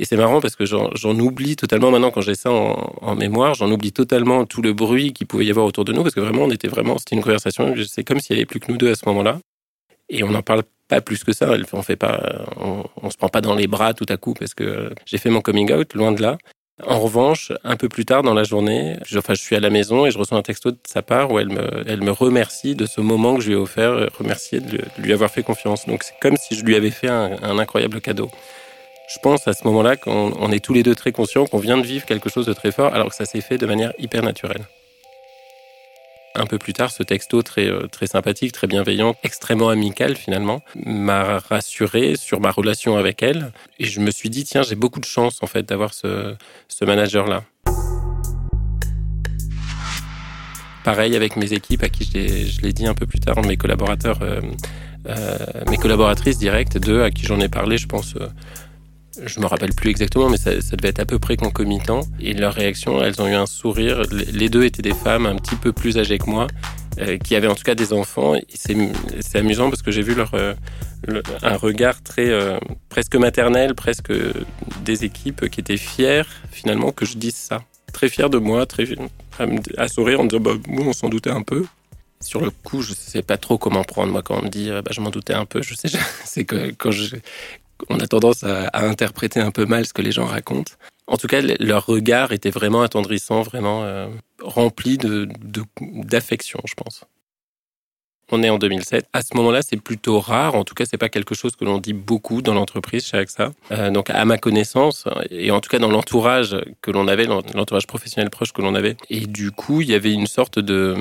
Et 0.00 0.04
c'est 0.04 0.16
marrant 0.16 0.40
parce 0.40 0.54
que 0.54 0.64
j'en 0.64 1.18
oublie 1.18 1.56
totalement 1.56 1.90
maintenant 1.90 2.10
quand 2.10 2.20
j'ai 2.20 2.36
ça 2.36 2.50
en, 2.50 3.16
mémoire, 3.16 3.54
j'en 3.54 3.70
oublie 3.70 3.92
totalement 3.92 4.44
tout 4.46 4.62
le 4.62 4.72
bruit 4.72 5.12
qu'il 5.12 5.26
pouvait 5.26 5.44
y 5.44 5.50
avoir 5.50 5.66
autour 5.66 5.84
de 5.84 5.92
nous 5.92 6.02
parce 6.02 6.14
que 6.14 6.20
vraiment 6.20 6.44
on 6.44 6.50
était 6.50 6.68
vraiment, 6.68 6.98
c'était 6.98 7.16
une 7.16 7.22
conversation, 7.22 7.74
c'est 7.88 8.04
comme 8.04 8.20
s'il 8.20 8.36
n'y 8.36 8.40
avait 8.40 8.46
plus 8.46 8.60
que 8.60 8.70
nous 8.70 8.78
deux 8.78 8.92
à 8.92 8.94
ce 8.94 9.02
moment-là. 9.06 9.40
Et 10.08 10.22
on 10.22 10.30
n'en 10.30 10.42
parle 10.42 10.62
pas 10.86 11.00
plus 11.00 11.24
que 11.24 11.32
ça, 11.32 11.52
on 11.72 11.82
fait 11.82 11.96
pas, 11.96 12.46
on, 12.56 12.84
on, 13.02 13.10
se 13.10 13.16
prend 13.16 13.28
pas 13.28 13.40
dans 13.40 13.54
les 13.54 13.66
bras 13.66 13.92
tout 13.92 14.06
à 14.08 14.16
coup 14.16 14.34
parce 14.34 14.54
que 14.54 14.90
j'ai 15.04 15.18
fait 15.18 15.30
mon 15.30 15.40
coming 15.40 15.70
out, 15.72 15.92
loin 15.94 16.12
de 16.12 16.22
là. 16.22 16.38
En 16.86 17.00
revanche, 17.00 17.50
un 17.64 17.76
peu 17.76 17.88
plus 17.88 18.04
tard 18.04 18.22
dans 18.22 18.34
la 18.34 18.44
journée, 18.44 18.96
je, 19.04 19.18
enfin, 19.18 19.34
je 19.34 19.42
suis 19.42 19.56
à 19.56 19.60
la 19.60 19.68
maison 19.68 20.06
et 20.06 20.12
je 20.12 20.18
reçois 20.18 20.38
un 20.38 20.42
texto 20.42 20.70
de 20.70 20.78
sa 20.86 21.02
part 21.02 21.32
où 21.32 21.40
elle 21.40 21.48
me, 21.48 21.82
elle 21.88 22.02
me 22.02 22.12
remercie 22.12 22.76
de 22.76 22.86
ce 22.86 23.00
moment 23.00 23.34
que 23.34 23.40
je 23.40 23.48
lui 23.48 23.54
ai 23.54 23.58
offert, 23.58 24.08
remercier 24.16 24.60
de 24.60 24.78
lui 24.96 25.12
avoir 25.12 25.28
fait 25.28 25.42
confiance. 25.42 25.86
Donc 25.86 26.04
c'est 26.04 26.14
comme 26.22 26.36
si 26.36 26.54
je 26.54 26.64
lui 26.64 26.76
avais 26.76 26.92
fait 26.92 27.08
un 27.08 27.58
incroyable 27.58 28.00
cadeau 28.00 28.30
je 29.08 29.18
pense 29.20 29.48
à 29.48 29.54
ce 29.54 29.64
moment-là 29.64 29.96
qu'on 29.96 30.52
est 30.52 30.62
tous 30.62 30.74
les 30.74 30.82
deux 30.82 30.94
très 30.94 31.12
conscients 31.12 31.46
qu'on 31.46 31.58
vient 31.58 31.78
de 31.78 31.86
vivre 31.86 32.04
quelque 32.04 32.28
chose 32.28 32.46
de 32.46 32.52
très 32.52 32.72
fort 32.72 32.94
alors 32.94 33.08
que 33.08 33.14
ça 33.14 33.24
s'est 33.24 33.40
fait 33.40 33.56
de 33.56 33.66
manière 33.66 33.92
hyper 33.98 34.22
naturelle. 34.22 34.66
Un 36.34 36.46
peu 36.46 36.58
plus 36.58 36.74
tard, 36.74 36.92
ce 36.92 37.02
texto 37.02 37.42
très, 37.42 37.66
euh, 37.66 37.88
très 37.88 38.06
sympathique, 38.06 38.52
très 38.52 38.66
bienveillant, 38.66 39.16
extrêmement 39.24 39.70
amical 39.70 40.14
finalement, 40.14 40.62
m'a 40.84 41.38
rassuré 41.38 42.16
sur 42.16 42.38
ma 42.38 42.50
relation 42.50 42.96
avec 42.96 43.22
elle. 43.22 43.50
Et 43.78 43.86
je 43.86 43.98
me 44.00 44.10
suis 44.10 44.30
dit, 44.30 44.44
tiens, 44.44 44.62
j'ai 44.62 44.76
beaucoup 44.76 45.00
de 45.00 45.06
chance 45.06 45.42
en 45.42 45.46
fait 45.46 45.64
d'avoir 45.64 45.94
ce, 45.94 46.36
ce 46.68 46.84
manager-là. 46.84 47.44
Pareil 50.84 51.16
avec 51.16 51.36
mes 51.36 51.52
équipes, 51.54 51.82
à 51.82 51.88
qui 51.88 52.04
je 52.04 52.60
l'ai 52.60 52.72
dit 52.72 52.86
un 52.86 52.94
peu 52.94 53.06
plus 53.06 53.20
tard, 53.20 53.42
mes 53.44 53.56
collaborateurs, 53.56 54.18
euh, 54.22 54.40
euh, 55.06 55.36
mes 55.68 55.76
collaboratrices 55.76 56.38
directes, 56.38 56.78
deux 56.78 57.02
à 57.02 57.10
qui 57.10 57.24
j'en 57.24 57.40
ai 57.40 57.48
parlé, 57.48 57.78
je 57.78 57.86
pense, 57.86 58.14
je 59.24 59.40
me 59.40 59.46
rappelle 59.46 59.74
plus 59.74 59.90
exactement, 59.90 60.28
mais 60.28 60.36
ça, 60.36 60.52
devait 60.54 60.88
être 60.88 61.00
à 61.00 61.04
peu 61.04 61.18
près 61.18 61.36
concomitant. 61.36 62.00
Et 62.20 62.34
leur 62.34 62.54
réaction, 62.54 63.02
elles 63.02 63.20
ont 63.20 63.26
eu 63.26 63.34
un 63.34 63.46
sourire. 63.46 64.02
Les 64.10 64.48
deux 64.48 64.64
étaient 64.64 64.82
des 64.82 64.94
femmes 64.94 65.26
un 65.26 65.36
petit 65.36 65.56
peu 65.56 65.72
plus 65.72 65.98
âgées 65.98 66.18
que 66.18 66.28
moi, 66.28 66.46
euh, 66.98 67.18
qui 67.18 67.36
avaient 67.36 67.48
en 67.48 67.54
tout 67.54 67.62
cas 67.62 67.74
des 67.74 67.92
enfants. 67.92 68.34
C'est 68.48 69.38
amusant 69.38 69.70
parce 69.70 69.82
que 69.82 69.90
j'ai 69.90 70.02
vu 70.02 70.14
leur, 70.14 70.34
euh, 70.34 70.54
un 71.42 71.56
regard 71.56 72.02
très 72.02 72.28
euh, 72.28 72.58
presque 72.88 73.16
maternel, 73.16 73.74
presque 73.74 74.12
des 74.84 75.04
équipes 75.04 75.48
qui 75.48 75.60
étaient 75.60 75.76
fières 75.76 76.28
finalement 76.50 76.92
que 76.92 77.04
je 77.04 77.16
dise 77.16 77.36
ça. 77.36 77.62
Très 77.92 78.08
fiers 78.08 78.28
de 78.28 78.38
moi, 78.38 78.66
très 78.66 78.84
à, 79.76 79.88
sourire 79.88 80.20
en 80.20 80.24
disant 80.24 80.40
bah, 80.40 80.52
on 80.68 80.92
s'en 80.92 81.08
doutait 81.08 81.30
un 81.30 81.42
peu. 81.42 81.64
Sur 82.20 82.40
le 82.40 82.50
coup, 82.50 82.82
je 82.82 82.94
sais 82.94 83.22
pas 83.22 83.36
trop 83.36 83.58
comment 83.58 83.84
prendre. 83.84 84.10
Moi, 84.10 84.22
quand 84.22 84.40
on 84.40 84.42
me 84.42 84.48
dit, 84.48 84.70
bah, 84.70 84.90
je 84.90 85.00
m'en 85.00 85.10
doutais 85.10 85.34
un 85.34 85.44
peu, 85.44 85.62
je 85.62 85.74
sais, 85.74 85.88
c'est 86.24 86.44
quand 86.44 86.90
je, 86.90 87.14
on 87.88 88.00
a 88.00 88.06
tendance 88.06 88.44
à, 88.44 88.70
interpréter 88.72 89.40
un 89.40 89.50
peu 89.50 89.66
mal 89.66 89.86
ce 89.86 89.92
que 89.92 90.02
les 90.02 90.12
gens 90.12 90.26
racontent. 90.26 90.72
En 91.06 91.16
tout 91.16 91.26
cas, 91.26 91.40
leur 91.40 91.86
regard 91.86 92.32
était 92.32 92.50
vraiment 92.50 92.82
attendrissant, 92.82 93.42
vraiment 93.42 93.82
euh, 93.84 94.08
rempli 94.42 94.98
d'affection, 95.78 96.60
je 96.66 96.74
pense. 96.74 97.04
On 98.30 98.42
est 98.42 98.50
en 98.50 98.58
2007. 98.58 99.06
À 99.14 99.22
ce 99.22 99.34
moment-là, 99.36 99.62
c'est 99.62 99.78
plutôt 99.78 100.20
rare. 100.20 100.54
En 100.54 100.64
tout 100.64 100.74
cas, 100.74 100.84
c'est 100.84 100.98
pas 100.98 101.08
quelque 101.08 101.34
chose 101.34 101.56
que 101.56 101.64
l'on 101.64 101.78
dit 101.78 101.94
beaucoup 101.94 102.42
dans 102.42 102.52
l'entreprise 102.52 103.06
chez 103.06 103.16
AXA. 103.16 103.52
Euh, 103.72 103.90
donc, 103.90 104.10
à 104.10 104.22
ma 104.26 104.36
connaissance, 104.36 105.06
et 105.30 105.50
en 105.50 105.60
tout 105.60 105.70
cas 105.70 105.78
dans 105.78 105.90
l'entourage 105.90 106.54
que 106.82 106.90
l'on 106.90 107.08
avait, 107.08 107.24
l'entourage 107.24 107.86
professionnel 107.86 108.28
proche 108.28 108.52
que 108.52 108.60
l'on 108.60 108.74
avait. 108.74 108.98
Et 109.08 109.20
du 109.20 109.50
coup, 109.50 109.80
il 109.80 109.88
y 109.88 109.94
avait 109.94 110.12
une 110.12 110.26
sorte 110.26 110.58
de 110.58 110.94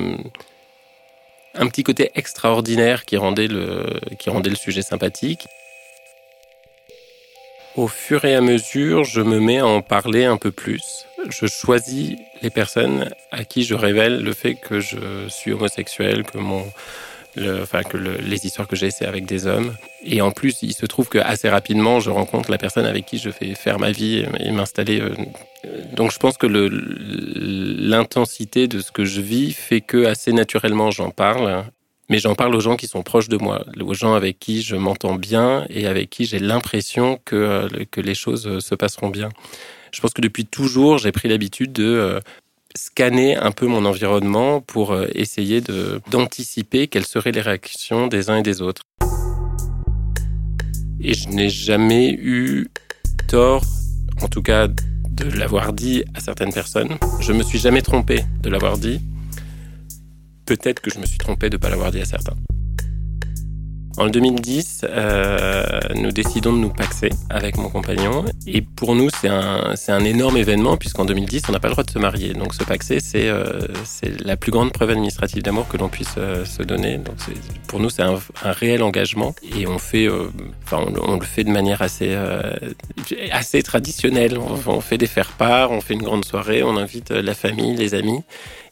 un 1.59 1.68
petit 1.68 1.83
côté 1.83 2.12
extraordinaire 2.15 3.03
qui 3.03 3.18
rendait 3.18 3.47
le 3.47 3.83
qui 4.19 4.30
rendait 4.30 4.50
le 4.50 4.56
sujet 4.56 4.81
sympathique. 4.81 5.47
Au 7.77 7.88
fur 7.88 8.25
et 8.25 8.33
à 8.33 8.41
mesure, 8.41 9.03
je 9.03 9.21
me 9.21 9.39
mets 9.39 9.59
à 9.59 9.68
en 9.68 9.83
parler 9.83 10.25
un 10.25 10.38
peu 10.38 10.51
plus. 10.51 11.06
Je 11.29 11.45
choisis 11.45 12.15
les 12.41 12.50
personnes 12.50 13.12
à 13.31 13.44
qui 13.44 13.63
je 13.63 13.75
révèle 13.75 14.24
le 14.24 14.33
fait 14.33 14.56
que 14.56 14.79
je 14.79 15.27
suis 15.27 15.51
homosexuel, 15.51 16.24
que 16.24 16.39
mon, 16.39 16.65
le, 17.35 17.62
enfin 17.62 17.83
que 17.83 17.97
le, 17.97 18.18
les 18.18 18.47
histoires 18.47 18.68
que 18.68 18.75
j'ai 18.75 18.89
c'est 18.89 19.06
avec 19.06 19.27
des 19.27 19.45
hommes. 19.45 19.75
Et 20.03 20.21
en 20.21 20.31
plus, 20.31 20.63
il 20.63 20.74
se 20.74 20.88
trouve 20.88 21.07
que 21.07 21.19
assez 21.19 21.50
rapidement, 21.50 22.00
je 22.00 22.09
rencontre 22.09 22.50
la 22.50 22.57
personne 22.57 22.88
avec 22.88 23.06
qui 23.06 23.19
je 23.19 23.29
vais 23.29 23.53
faire 23.53 23.77
ma 23.77 23.91
vie 23.91 24.25
et 24.39 24.51
m'installer. 24.51 25.00
Euh, 25.00 25.13
donc, 25.94 26.12
je 26.12 26.18
pense 26.18 26.38
que 26.38 26.47
l'intensité 26.47 28.68
de 28.68 28.80
ce 28.80 28.92
que 28.92 29.06
je 29.06 29.21
vis 29.21 29.54
fait 29.54 29.81
que 29.81 30.06
assez 30.06 30.33
naturellement 30.33 30.90
j'en 30.90 31.11
parle 31.11 31.63
mais 32.09 32.19
j'en 32.19 32.35
parle 32.35 32.56
aux 32.56 32.59
gens 32.59 32.76
qui 32.76 32.87
sont 32.87 33.04
proches 33.04 33.28
de 33.28 33.37
moi, 33.37 33.66
aux 33.81 33.94
gens 33.94 34.14
avec 34.14 34.40
qui 34.40 34.61
je 34.61 34.76
m'entends 34.76 35.16
bien 35.16 35.66
et 35.69 35.87
avec 35.87 36.09
qui 36.09 36.26
j'ai 36.26 36.40
l'impression 36.40 37.19
que, 37.26 37.35
euh, 37.35 37.69
que 37.92 38.02
les 38.02 38.16
choses 38.16 38.47
euh, 38.47 38.59
se 38.59 38.76
passeront 38.76 39.09
bien. 39.09 39.30
Je 39.92 39.99
pense 39.99 40.14
que 40.14 40.21
depuis 40.21 40.45
toujours, 40.45 40.97
j'ai 40.97 41.11
pris 41.11 41.28
l'habitude 41.28 41.73
de 41.73 41.85
euh, 41.85 42.19
scanner 42.76 43.35
un 43.35 43.52
peu 43.52 43.68
mon 43.68 43.85
environnement 43.85 44.61
pour 44.61 44.95
essayer 45.16 45.61
d'anticiper 46.11 46.87
quelles 46.87 47.07
seraient 47.07 47.31
les 47.31 47.42
réactions 47.42 48.07
des 48.07 48.30
uns 48.30 48.37
et 48.37 48.44
des 48.44 48.61
autres. 48.61 48.83
Et 50.99 51.14
je 51.14 51.30
n'ai 51.30 51.49
jamais 51.49 52.11
eu 52.11 52.68
tort, 53.28 53.64
en 54.21 54.28
tout 54.28 54.44
cas 54.44 54.68
de 54.68 55.37
l'avoir 55.37 55.73
dit 55.73 56.04
à 56.14 56.19
certaines 56.19 56.54
personnes. 56.54 56.97
Je 57.19 57.33
me 57.33 57.42
suis 57.42 57.57
jamais 57.57 57.81
trompé 57.81 58.23
de 58.44 58.49
l'avoir 58.49 58.78
dit 58.78 59.02
peut-être 60.47 60.80
que 60.80 60.89
je 60.89 60.99
me 60.99 61.06
suis 61.06 61.18
trompé 61.19 61.49
de 61.49 61.57
ne 61.57 61.61
pas 61.61 61.69
l'avoir 61.69 61.92
dit 61.92 62.01
à 62.01 62.06
certains. 62.06 62.35
En 63.97 64.09
2010, 64.09 64.85
euh, 64.87 65.63
nous 65.95 66.11
décidons 66.11 66.54
de 66.54 66.59
nous 66.59 66.69
paxer 66.69 67.09
avec 67.31 67.57
mon 67.57 67.68
compagnon. 67.68 68.25
Et 68.45 68.61
pour 68.61 68.94
nous, 68.94 69.09
c'est 69.09 69.27
un, 69.27 69.73
un 69.87 70.04
énorme 70.04 70.37
événement, 70.37 70.77
puisqu'en 70.77 71.04
2010, 71.04 71.42
on 71.49 71.51
n'a 71.51 71.59
pas 71.59 71.68
le 71.68 71.73
droit 71.73 71.83
de 71.83 71.89
se 71.89 71.97
marier. 71.97 72.35
Donc 72.35 72.54
se 72.54 72.63
paxer, 72.63 72.99
c'est, 72.99 73.27
euh, 73.27 73.59
la 74.23 74.37
plus 74.37 74.51
grande 74.51 74.71
preuve 74.71 74.92
administrative 74.92 75.42
d'amour 75.42 75.68
que 75.68 75.77
l'on 75.77 75.89
puisse 75.89 76.13
euh, 76.19 76.45
se 76.45 76.61
donner. 76.61 76.99
Donc 76.99 77.16
pour 77.68 77.80
nous, 77.80 77.89
c'est 77.89 78.04
un, 78.04 78.19
réel 78.44 78.83
engagement. 78.83 79.33
Et 79.57 79.66
on, 79.66 79.80
fait, 79.80 80.07
euh, 80.07 80.30
enfin, 80.63 80.85
on, 81.01 81.18
le 81.18 81.25
fait 81.25 81.44
de 81.44 81.51
manière 81.51 81.81
assez, 81.81 82.09
euh, 82.11 82.54
assez 83.31 83.63
traditionnelle. 83.63 84.37
On, 84.37 84.71
on 84.71 84.81
fait 84.81 84.99
des 84.99 85.07
faire-part, 85.07 85.71
on 85.71 85.81
fait 85.81 85.95
une 85.95 86.04
grande 86.04 86.23
soirée, 86.23 86.61
on 86.61 86.77
invite 86.77 87.09
la 87.09 87.33
famille, 87.33 87.75
les 87.75 87.95
amis. 87.95 88.21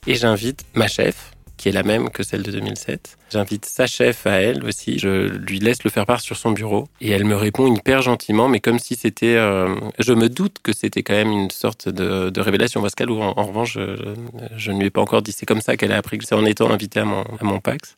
Et 0.05 0.13
j'invite 0.13 0.65
ma 0.75 0.87
chef, 0.87 1.34
qui 1.65 1.69
est 1.69 1.71
la 1.71 1.81
même 1.81 2.11
que 2.11 2.21
celle 2.21 2.43
de 2.43 2.51
2007. 2.51 3.17
J'invite 3.31 3.65
sa 3.65 3.87
chef 3.87 4.27
à 4.27 4.33
elle 4.33 4.63
aussi. 4.65 4.99
Je 4.99 5.29
lui 5.29 5.57
laisse 5.57 5.83
le 5.83 5.89
faire 5.89 6.05
part 6.05 6.21
sur 6.21 6.37
son 6.37 6.51
bureau 6.51 6.87
et 7.01 7.09
elle 7.09 7.25
me 7.25 7.35
répond 7.35 7.73
hyper 7.73 8.03
gentiment, 8.03 8.47
mais 8.47 8.59
comme 8.59 8.77
si 8.77 8.95
c'était. 8.95 9.35
Euh, 9.35 9.73
je 9.97 10.13
me 10.13 10.29
doute 10.29 10.57
que 10.61 10.73
c'était 10.73 11.01
quand 11.01 11.15
même 11.15 11.31
une 11.31 11.49
sorte 11.49 11.89
de, 11.89 12.39
révélation 12.39 12.83
Pascal. 12.83 13.09
Ou 13.09 13.19
en, 13.19 13.33
en 13.35 13.43
revanche, 13.43 13.73
je, 13.73 14.13
je, 14.55 14.71
ne 14.71 14.79
lui 14.79 14.85
ai 14.85 14.89
pas 14.91 15.01
encore 15.01 15.23
dit. 15.23 15.31
C'est 15.31 15.47
comme 15.47 15.59
ça 15.59 15.75
qu'elle 15.75 15.91
a 15.91 15.97
appris 15.97 16.19
que 16.19 16.25
c'est 16.25 16.35
en 16.35 16.45
étant 16.45 16.69
invitée 16.69 16.99
à 16.99 17.05
mon, 17.05 17.23
à 17.23 17.43
mon 17.43 17.59
Pax. 17.59 17.95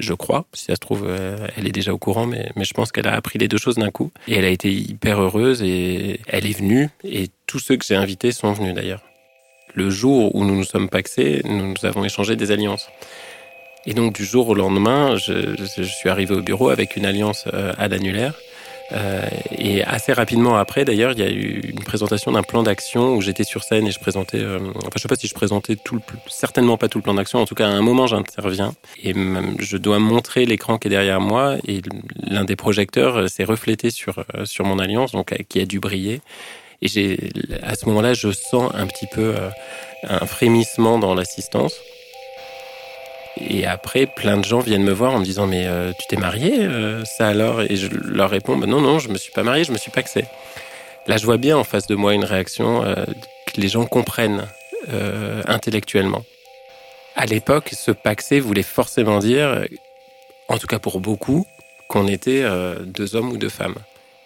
je 0.00 0.12
crois. 0.12 0.46
Si 0.52 0.64
ça 0.64 0.74
se 0.74 0.80
trouve, 0.80 1.04
euh, 1.06 1.46
elle 1.56 1.68
est 1.68 1.72
déjà 1.72 1.94
au 1.94 1.98
courant, 1.98 2.26
mais, 2.26 2.50
mais 2.56 2.64
je 2.64 2.74
pense 2.74 2.90
qu'elle 2.90 3.06
a 3.06 3.14
appris 3.14 3.38
les 3.38 3.46
deux 3.46 3.58
choses 3.58 3.76
d'un 3.76 3.92
coup. 3.92 4.10
Et 4.26 4.34
elle 4.34 4.44
a 4.44 4.50
été 4.50 4.72
hyper 4.72 5.20
heureuse 5.20 5.62
et 5.62 6.18
elle 6.26 6.44
est 6.44 6.58
venue. 6.58 6.88
Et 7.04 7.28
tous 7.46 7.60
ceux 7.60 7.76
que 7.76 7.84
j'ai 7.84 7.94
invités 7.94 8.32
sont 8.32 8.52
venus 8.52 8.74
d'ailleurs. 8.74 9.04
Le 9.74 9.90
jour 9.90 10.34
où 10.34 10.44
nous 10.44 10.56
nous 10.56 10.64
sommes 10.64 10.88
paxés, 10.88 11.42
nous 11.44 11.74
avons 11.82 12.04
échangé 12.04 12.36
des 12.36 12.50
alliances. 12.50 12.88
Et 13.86 13.94
donc 13.94 14.14
du 14.14 14.24
jour 14.24 14.48
au 14.48 14.54
lendemain, 14.54 15.16
je, 15.16 15.56
je 15.56 15.82
suis 15.82 16.08
arrivé 16.08 16.34
au 16.34 16.42
bureau 16.42 16.68
avec 16.68 16.96
une 16.96 17.06
alliance 17.06 17.44
euh, 17.52 17.72
à 17.78 17.88
l'annulaire. 17.88 18.34
Euh, 18.92 19.22
et 19.56 19.84
assez 19.84 20.12
rapidement 20.12 20.56
après, 20.56 20.84
d'ailleurs, 20.84 21.12
il 21.12 21.20
y 21.20 21.22
a 21.22 21.30
eu 21.30 21.60
une 21.60 21.84
présentation 21.84 22.32
d'un 22.32 22.42
plan 22.42 22.62
d'action 22.62 23.14
où 23.14 23.20
j'étais 23.20 23.44
sur 23.44 23.62
scène 23.62 23.86
et 23.86 23.92
je 23.92 24.00
présentais. 24.00 24.40
Euh, 24.40 24.58
enfin, 24.76 24.90
je 24.96 25.02
sais 25.02 25.08
pas 25.08 25.16
si 25.16 25.28
je 25.28 25.34
présentais 25.34 25.76
tout 25.76 25.94
le, 25.94 26.00
certainement 26.28 26.76
pas 26.76 26.88
tout 26.88 26.98
le 26.98 27.02
plan 27.02 27.14
d'action. 27.14 27.38
En 27.38 27.46
tout 27.46 27.54
cas, 27.54 27.68
à 27.68 27.70
un 27.70 27.82
moment, 27.82 28.06
j'interviens 28.06 28.74
et 29.02 29.14
je 29.58 29.76
dois 29.76 29.98
montrer 29.98 30.44
l'écran 30.44 30.78
qui 30.78 30.88
est 30.88 30.90
derrière 30.90 31.20
moi 31.20 31.56
et 31.68 31.82
l'un 32.22 32.44
des 32.44 32.56
projecteurs 32.56 33.16
euh, 33.16 33.26
s'est 33.28 33.44
reflété 33.44 33.90
sur 33.90 34.24
euh, 34.34 34.44
sur 34.44 34.64
mon 34.64 34.78
alliance, 34.78 35.12
donc 35.12 35.34
qui 35.48 35.60
a 35.60 35.66
dû 35.66 35.78
briller. 35.78 36.20
Et 36.82 36.88
j'ai 36.88 37.30
à 37.62 37.74
ce 37.74 37.86
moment-là, 37.86 38.14
je 38.14 38.32
sens 38.32 38.70
un 38.74 38.86
petit 38.86 39.06
peu 39.06 39.34
un 40.04 40.26
frémissement 40.26 40.98
dans 40.98 41.14
l'assistance. 41.14 41.74
Et 43.38 43.66
après, 43.66 44.06
plein 44.06 44.36
de 44.36 44.44
gens 44.44 44.60
viennent 44.60 44.82
me 44.82 44.92
voir 44.92 45.14
en 45.14 45.18
me 45.18 45.24
disant 45.24 45.46
Mais 45.46 45.66
euh, 45.66 45.92
tu 45.98 46.06
t'es 46.08 46.16
marié, 46.16 46.58
euh, 46.60 47.04
ça 47.04 47.28
alors? 47.28 47.62
Et 47.62 47.76
je 47.76 47.88
leur 47.88 48.30
réponds 48.30 48.56
bah, 48.56 48.66
Non, 48.66 48.80
non, 48.80 48.98
je 48.98 49.08
me 49.08 49.18
suis 49.18 49.32
pas 49.32 49.42
marié, 49.42 49.64
je 49.64 49.72
me 49.72 49.78
suis 49.78 49.90
paxé. 49.90 50.24
Là, 51.06 51.16
je 51.16 51.24
vois 51.24 51.36
bien 51.36 51.56
en 51.56 51.64
face 51.64 51.86
de 51.86 51.94
moi 51.94 52.14
une 52.14 52.24
réaction 52.24 52.84
euh, 52.84 53.04
que 53.46 53.60
les 53.60 53.68
gens 53.68 53.86
comprennent 53.86 54.46
intellectuellement. 55.46 56.24
À 57.14 57.26
l'époque, 57.26 57.70
ce 57.72 57.90
paxé 57.90 58.40
voulait 58.40 58.62
forcément 58.62 59.18
dire, 59.18 59.66
en 60.48 60.56
tout 60.56 60.66
cas 60.66 60.78
pour 60.78 61.00
beaucoup, 61.00 61.46
qu'on 61.86 62.08
était 62.08 62.42
deux 62.86 63.14
hommes 63.14 63.30
ou 63.30 63.36
deux 63.36 63.50
femmes. 63.50 63.76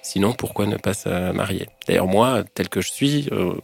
Sinon, 0.05 0.35
pourquoi 0.35 0.67
ne 0.67 0.77
pas 0.77 0.93
se 0.93 1.33
marier? 1.33 1.67
D'ailleurs, 1.89 2.07
moi, 2.07 2.45
tel 2.53 2.69
que 2.69 2.83
je 2.83 2.93
suis, 2.93 3.27
euh, 3.33 3.55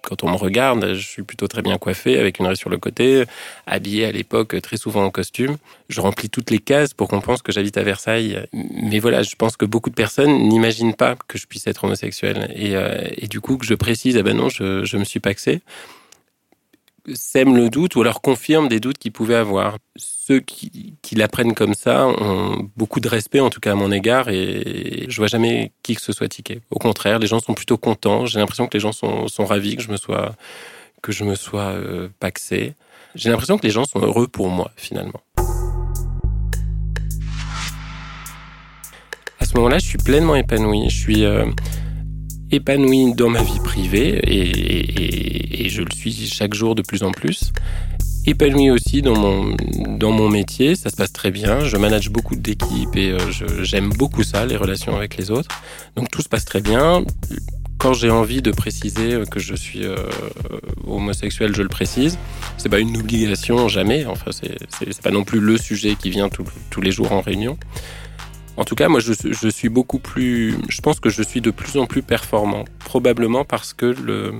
quand 0.00 0.24
on 0.24 0.30
me 0.30 0.36
regarde, 0.36 0.94
je 0.94 1.06
suis 1.06 1.22
plutôt 1.22 1.48
très 1.48 1.60
bien 1.60 1.76
coiffé, 1.76 2.18
avec 2.18 2.38
une 2.38 2.46
raie 2.46 2.56
sur 2.56 2.70
le 2.70 2.78
côté, 2.78 3.24
habillé 3.66 4.06
à 4.06 4.10
l'époque 4.10 4.58
très 4.62 4.78
souvent 4.78 5.04
en 5.04 5.10
costume. 5.10 5.58
Je 5.90 6.00
remplis 6.00 6.30
toutes 6.30 6.50
les 6.50 6.60
cases 6.60 6.94
pour 6.94 7.08
qu'on 7.08 7.20
pense 7.20 7.42
que 7.42 7.52
j'habite 7.52 7.76
à 7.76 7.82
Versailles. 7.82 8.46
Mais 8.54 9.00
voilà, 9.00 9.22
je 9.22 9.36
pense 9.36 9.58
que 9.58 9.66
beaucoup 9.66 9.90
de 9.90 9.94
personnes 9.94 10.48
n'imaginent 10.48 10.94
pas 10.94 11.14
que 11.28 11.36
je 11.36 11.46
puisse 11.46 11.66
être 11.66 11.84
homosexuel. 11.84 12.50
Et, 12.56 12.74
euh, 12.74 13.10
du 13.28 13.42
coup, 13.42 13.58
que 13.58 13.66
je 13.66 13.74
précise, 13.74 14.16
ah 14.16 14.22
ben 14.22 14.34
non, 14.34 14.48
je, 14.48 14.86
je 14.86 14.96
me 14.96 15.04
suis 15.04 15.20
paxé 15.20 15.60
sème 17.14 17.56
le 17.56 17.68
doute 17.68 17.96
ou 17.96 18.02
alors 18.02 18.20
confirme 18.20 18.68
des 18.68 18.80
doutes 18.80 18.98
qu'ils 18.98 19.12
pouvaient 19.12 19.36
avoir. 19.36 19.78
Ceux 19.96 20.40
qui, 20.40 20.94
qui 21.02 21.14
l'apprennent 21.14 21.54
comme 21.54 21.74
ça 21.74 22.06
ont 22.06 22.68
beaucoup 22.76 23.00
de 23.00 23.08
respect, 23.08 23.40
en 23.40 23.50
tout 23.50 23.60
cas 23.60 23.72
à 23.72 23.74
mon 23.74 23.90
égard, 23.90 24.28
et 24.28 25.06
je 25.08 25.16
vois 25.16 25.26
jamais 25.26 25.72
qui 25.82 25.94
que 25.94 26.00
ce 26.00 26.12
soit 26.12 26.28
tiqué. 26.28 26.60
Au 26.70 26.78
contraire, 26.78 27.18
les 27.18 27.26
gens 27.26 27.40
sont 27.40 27.54
plutôt 27.54 27.76
contents. 27.76 28.26
J'ai 28.26 28.38
l'impression 28.38 28.66
que 28.66 28.76
les 28.76 28.80
gens 28.80 28.92
sont, 28.92 29.28
sont 29.28 29.44
ravis 29.44 29.76
que 29.76 29.82
je 29.82 29.90
me 29.90 29.96
sois, 29.96 30.34
que 31.02 31.12
je 31.12 31.24
me 31.24 31.34
sois 31.34 31.72
euh, 31.72 32.08
paxé. 32.20 32.74
J'ai 33.14 33.30
l'impression 33.30 33.58
que 33.58 33.64
les 33.64 33.72
gens 33.72 33.84
sont 33.84 34.00
heureux 34.00 34.28
pour 34.28 34.48
moi, 34.48 34.70
finalement. 34.76 35.20
À 39.38 39.44
ce 39.44 39.56
moment-là, 39.56 39.78
je 39.78 39.86
suis 39.86 39.98
pleinement 39.98 40.36
épanoui. 40.36 40.88
Je 40.88 40.96
suis, 40.96 41.24
euh, 41.24 41.44
épanoui 42.52 43.14
dans 43.14 43.30
ma 43.30 43.42
vie 43.42 43.58
privée 43.60 44.20
et, 44.26 45.68
je 45.68 45.80
le 45.80 45.90
suis 45.90 46.12
chaque 46.26 46.52
jour 46.52 46.74
de 46.74 46.82
plus 46.82 47.02
en 47.02 47.12
plus. 47.12 47.52
Épanoui 48.26 48.70
aussi 48.70 49.00
dans 49.00 49.18
mon, 49.18 49.56
dans 49.96 50.12
mon 50.12 50.28
métier, 50.28 50.76
ça 50.76 50.90
se 50.90 50.96
passe 50.96 51.12
très 51.12 51.30
bien. 51.30 51.60
Je 51.60 51.78
manage 51.78 52.10
beaucoup 52.10 52.36
d'équipes 52.36 52.94
et 52.94 53.12
euh, 53.12 53.18
j'aime 53.62 53.88
beaucoup 53.88 54.22
ça, 54.22 54.44
les 54.44 54.56
relations 54.56 54.94
avec 54.94 55.16
les 55.16 55.30
autres. 55.30 55.48
Donc 55.96 56.10
tout 56.10 56.20
se 56.20 56.28
passe 56.28 56.44
très 56.44 56.60
bien. 56.60 57.04
Quand 57.78 57.94
j'ai 57.94 58.10
envie 58.10 58.42
de 58.42 58.50
préciser 58.52 59.22
que 59.30 59.40
je 59.40 59.54
suis 59.54 59.84
euh, 59.84 59.96
homosexuel, 60.86 61.56
je 61.56 61.62
le 61.62 61.68
précise. 61.68 62.18
C'est 62.58 62.68
pas 62.68 62.78
une 62.78 62.96
obligation, 62.98 63.66
jamais. 63.68 64.04
Enfin, 64.04 64.30
c'est 64.30 65.02
pas 65.02 65.10
non 65.10 65.24
plus 65.24 65.40
le 65.40 65.56
sujet 65.56 65.96
qui 65.96 66.10
vient 66.10 66.28
tous 66.28 66.80
les 66.82 66.92
jours 66.92 67.12
en 67.12 67.22
réunion. 67.22 67.56
En 68.56 68.64
tout 68.64 68.74
cas, 68.74 68.88
moi, 68.88 69.00
je, 69.00 69.48
suis 69.48 69.68
beaucoup 69.68 69.98
plus. 69.98 70.56
Je 70.68 70.80
pense 70.82 71.00
que 71.00 71.08
je 71.08 71.22
suis 71.22 71.40
de 71.40 71.50
plus 71.50 71.78
en 71.78 71.86
plus 71.86 72.02
performant, 72.02 72.64
probablement 72.80 73.44
parce 73.44 73.72
que 73.72 73.86
le 73.86 74.32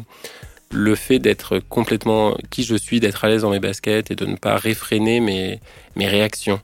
le 0.75 0.95
fait 0.95 1.19
d'être 1.19 1.59
complètement 1.59 2.35
qui 2.51 2.65
je 2.65 2.75
suis, 2.75 2.99
d'être 2.99 3.25
à 3.25 3.29
l'aise 3.29 3.43
dans 3.43 3.51
mes 3.51 3.61
baskets 3.61 4.11
et 4.11 4.17
de 4.17 4.25
ne 4.25 4.37
pas 4.37 4.57
réfréner 4.57 5.21
mes 5.21 5.61
mes 5.97 6.07
réactions. 6.09 6.61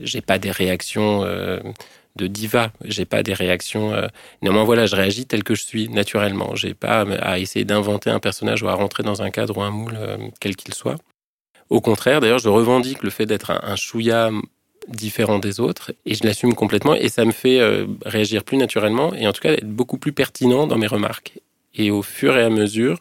J'ai 0.00 0.20
pas 0.20 0.38
des 0.38 0.50
réactions 0.50 1.22
euh, 1.24 1.60
de 2.16 2.26
diva. 2.26 2.72
J'ai 2.84 3.04
pas 3.04 3.22
des 3.22 3.34
réactions. 3.34 3.92
Euh... 3.92 4.08
Néanmoins, 4.42 4.64
voilà, 4.64 4.86
je 4.86 4.96
réagis 4.96 5.26
tel 5.26 5.42
que 5.44 5.54
je 5.54 5.62
suis 5.62 5.88
naturellement. 5.88 6.54
J'ai 6.54 6.74
pas 6.74 7.02
à 7.20 7.38
essayer 7.38 7.64
d'inventer 7.64 8.10
un 8.10 8.20
personnage 8.20 8.62
ou 8.62 8.68
à 8.68 8.74
rentrer 8.74 9.02
dans 9.02 9.22
un 9.22 9.30
cadre 9.30 9.58
ou 9.58 9.62
un 9.62 9.70
moule 9.70 9.96
euh, 9.96 10.18
quel 10.40 10.56
qu'il 10.56 10.74
soit. 10.74 10.96
Au 11.70 11.80
contraire, 11.80 12.20
d'ailleurs, 12.20 12.38
je 12.38 12.48
revendique 12.48 13.02
le 13.02 13.10
fait 13.10 13.26
d'être 13.26 13.50
un, 13.50 13.60
un 13.62 13.76
différent 14.88 15.38
des 15.38 15.60
autres 15.60 15.92
et 16.04 16.14
je 16.14 16.24
l'assume 16.24 16.54
complètement 16.54 16.94
et 16.94 17.08
ça 17.08 17.24
me 17.24 17.32
fait 17.32 17.60
euh, 17.60 17.86
réagir 18.04 18.44
plus 18.44 18.56
naturellement 18.56 19.14
et 19.14 19.26
en 19.26 19.32
tout 19.32 19.40
cas 19.40 19.52
être 19.52 19.68
beaucoup 19.68 19.98
plus 19.98 20.12
pertinent 20.12 20.66
dans 20.66 20.78
mes 20.78 20.86
remarques. 20.86 21.40
Et 21.74 21.90
au 21.90 22.02
fur 22.02 22.36
et 22.36 22.42
à 22.42 22.50
mesure, 22.50 22.98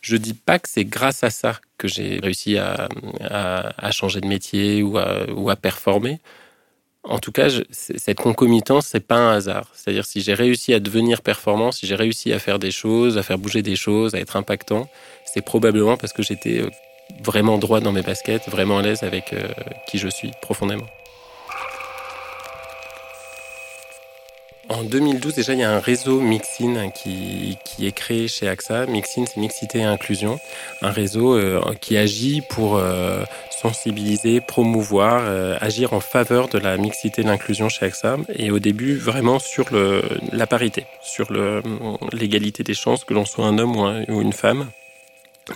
je 0.00 0.16
dis 0.16 0.34
pas 0.34 0.58
que 0.58 0.68
c'est 0.68 0.84
grâce 0.84 1.24
à 1.24 1.30
ça 1.30 1.60
que 1.78 1.88
j'ai 1.88 2.18
réussi 2.22 2.58
à, 2.58 2.88
à, 3.20 3.90
changer 3.90 4.20
de 4.20 4.26
métier 4.26 4.82
ou 4.82 4.98
à, 4.98 5.26
ou 5.30 5.50
à 5.50 5.56
performer. 5.56 6.20
En 7.02 7.18
tout 7.18 7.32
cas, 7.32 7.48
cette 7.70 8.18
concomitance, 8.18 8.86
c'est 8.86 9.00
pas 9.00 9.16
un 9.16 9.36
hasard. 9.36 9.70
C'est-à-dire 9.74 10.04
si 10.04 10.20
j'ai 10.22 10.34
réussi 10.34 10.74
à 10.74 10.80
devenir 10.80 11.22
performant, 11.22 11.70
si 11.70 11.86
j'ai 11.86 11.94
réussi 11.94 12.32
à 12.32 12.38
faire 12.40 12.58
des 12.58 12.72
choses, 12.72 13.16
à 13.16 13.22
faire 13.22 13.38
bouger 13.38 13.62
des 13.62 13.76
choses, 13.76 14.14
à 14.14 14.18
être 14.18 14.36
impactant, 14.36 14.88
c'est 15.24 15.44
probablement 15.44 15.96
parce 15.96 16.12
que 16.12 16.22
j'étais 16.22 16.60
euh, 16.62 16.70
vraiment 17.22 17.58
droit 17.58 17.80
dans 17.80 17.92
mes 17.92 18.02
baskets, 18.02 18.48
vraiment 18.48 18.78
à 18.78 18.82
l'aise 18.82 19.02
avec 19.04 19.32
euh, 19.32 19.48
qui 19.88 19.98
je 19.98 20.08
suis 20.08 20.32
profondément. 20.42 20.86
En 24.68 24.82
2012, 24.82 25.34
déjà, 25.34 25.52
il 25.52 25.60
y 25.60 25.62
a 25.62 25.70
un 25.70 25.78
réseau 25.78 26.20
Mixin 26.20 26.90
qui, 26.90 27.56
est 27.80 27.92
créé 27.92 28.26
chez 28.26 28.48
AXA. 28.48 28.86
Mixin, 28.86 29.24
c'est 29.24 29.36
Mixité 29.36 29.78
et 29.78 29.84
Inclusion. 29.84 30.40
Un 30.82 30.90
réseau 30.90 31.36
euh, 31.36 31.60
qui 31.80 31.96
agit 31.96 32.40
pour 32.40 32.76
euh, 32.76 33.22
sensibiliser, 33.50 34.40
promouvoir, 34.40 35.22
euh, 35.24 35.56
agir 35.60 35.92
en 35.92 36.00
faveur 36.00 36.48
de 36.48 36.58
la 36.58 36.76
mixité 36.78 37.22
et 37.22 37.24
l'inclusion 37.24 37.68
chez 37.68 37.86
AXA. 37.86 38.16
Et 38.34 38.50
au 38.50 38.58
début, 38.58 38.96
vraiment 38.96 39.38
sur 39.38 39.72
le, 39.72 40.02
la 40.32 40.48
parité, 40.48 40.86
sur 41.00 41.28
l'égalité 42.12 42.64
des 42.64 42.74
chances, 42.74 43.04
que 43.04 43.14
l'on 43.14 43.24
soit 43.24 43.46
un 43.46 43.58
homme 43.58 43.76
ou, 44.08 44.20
une 44.20 44.32
femme. 44.32 44.70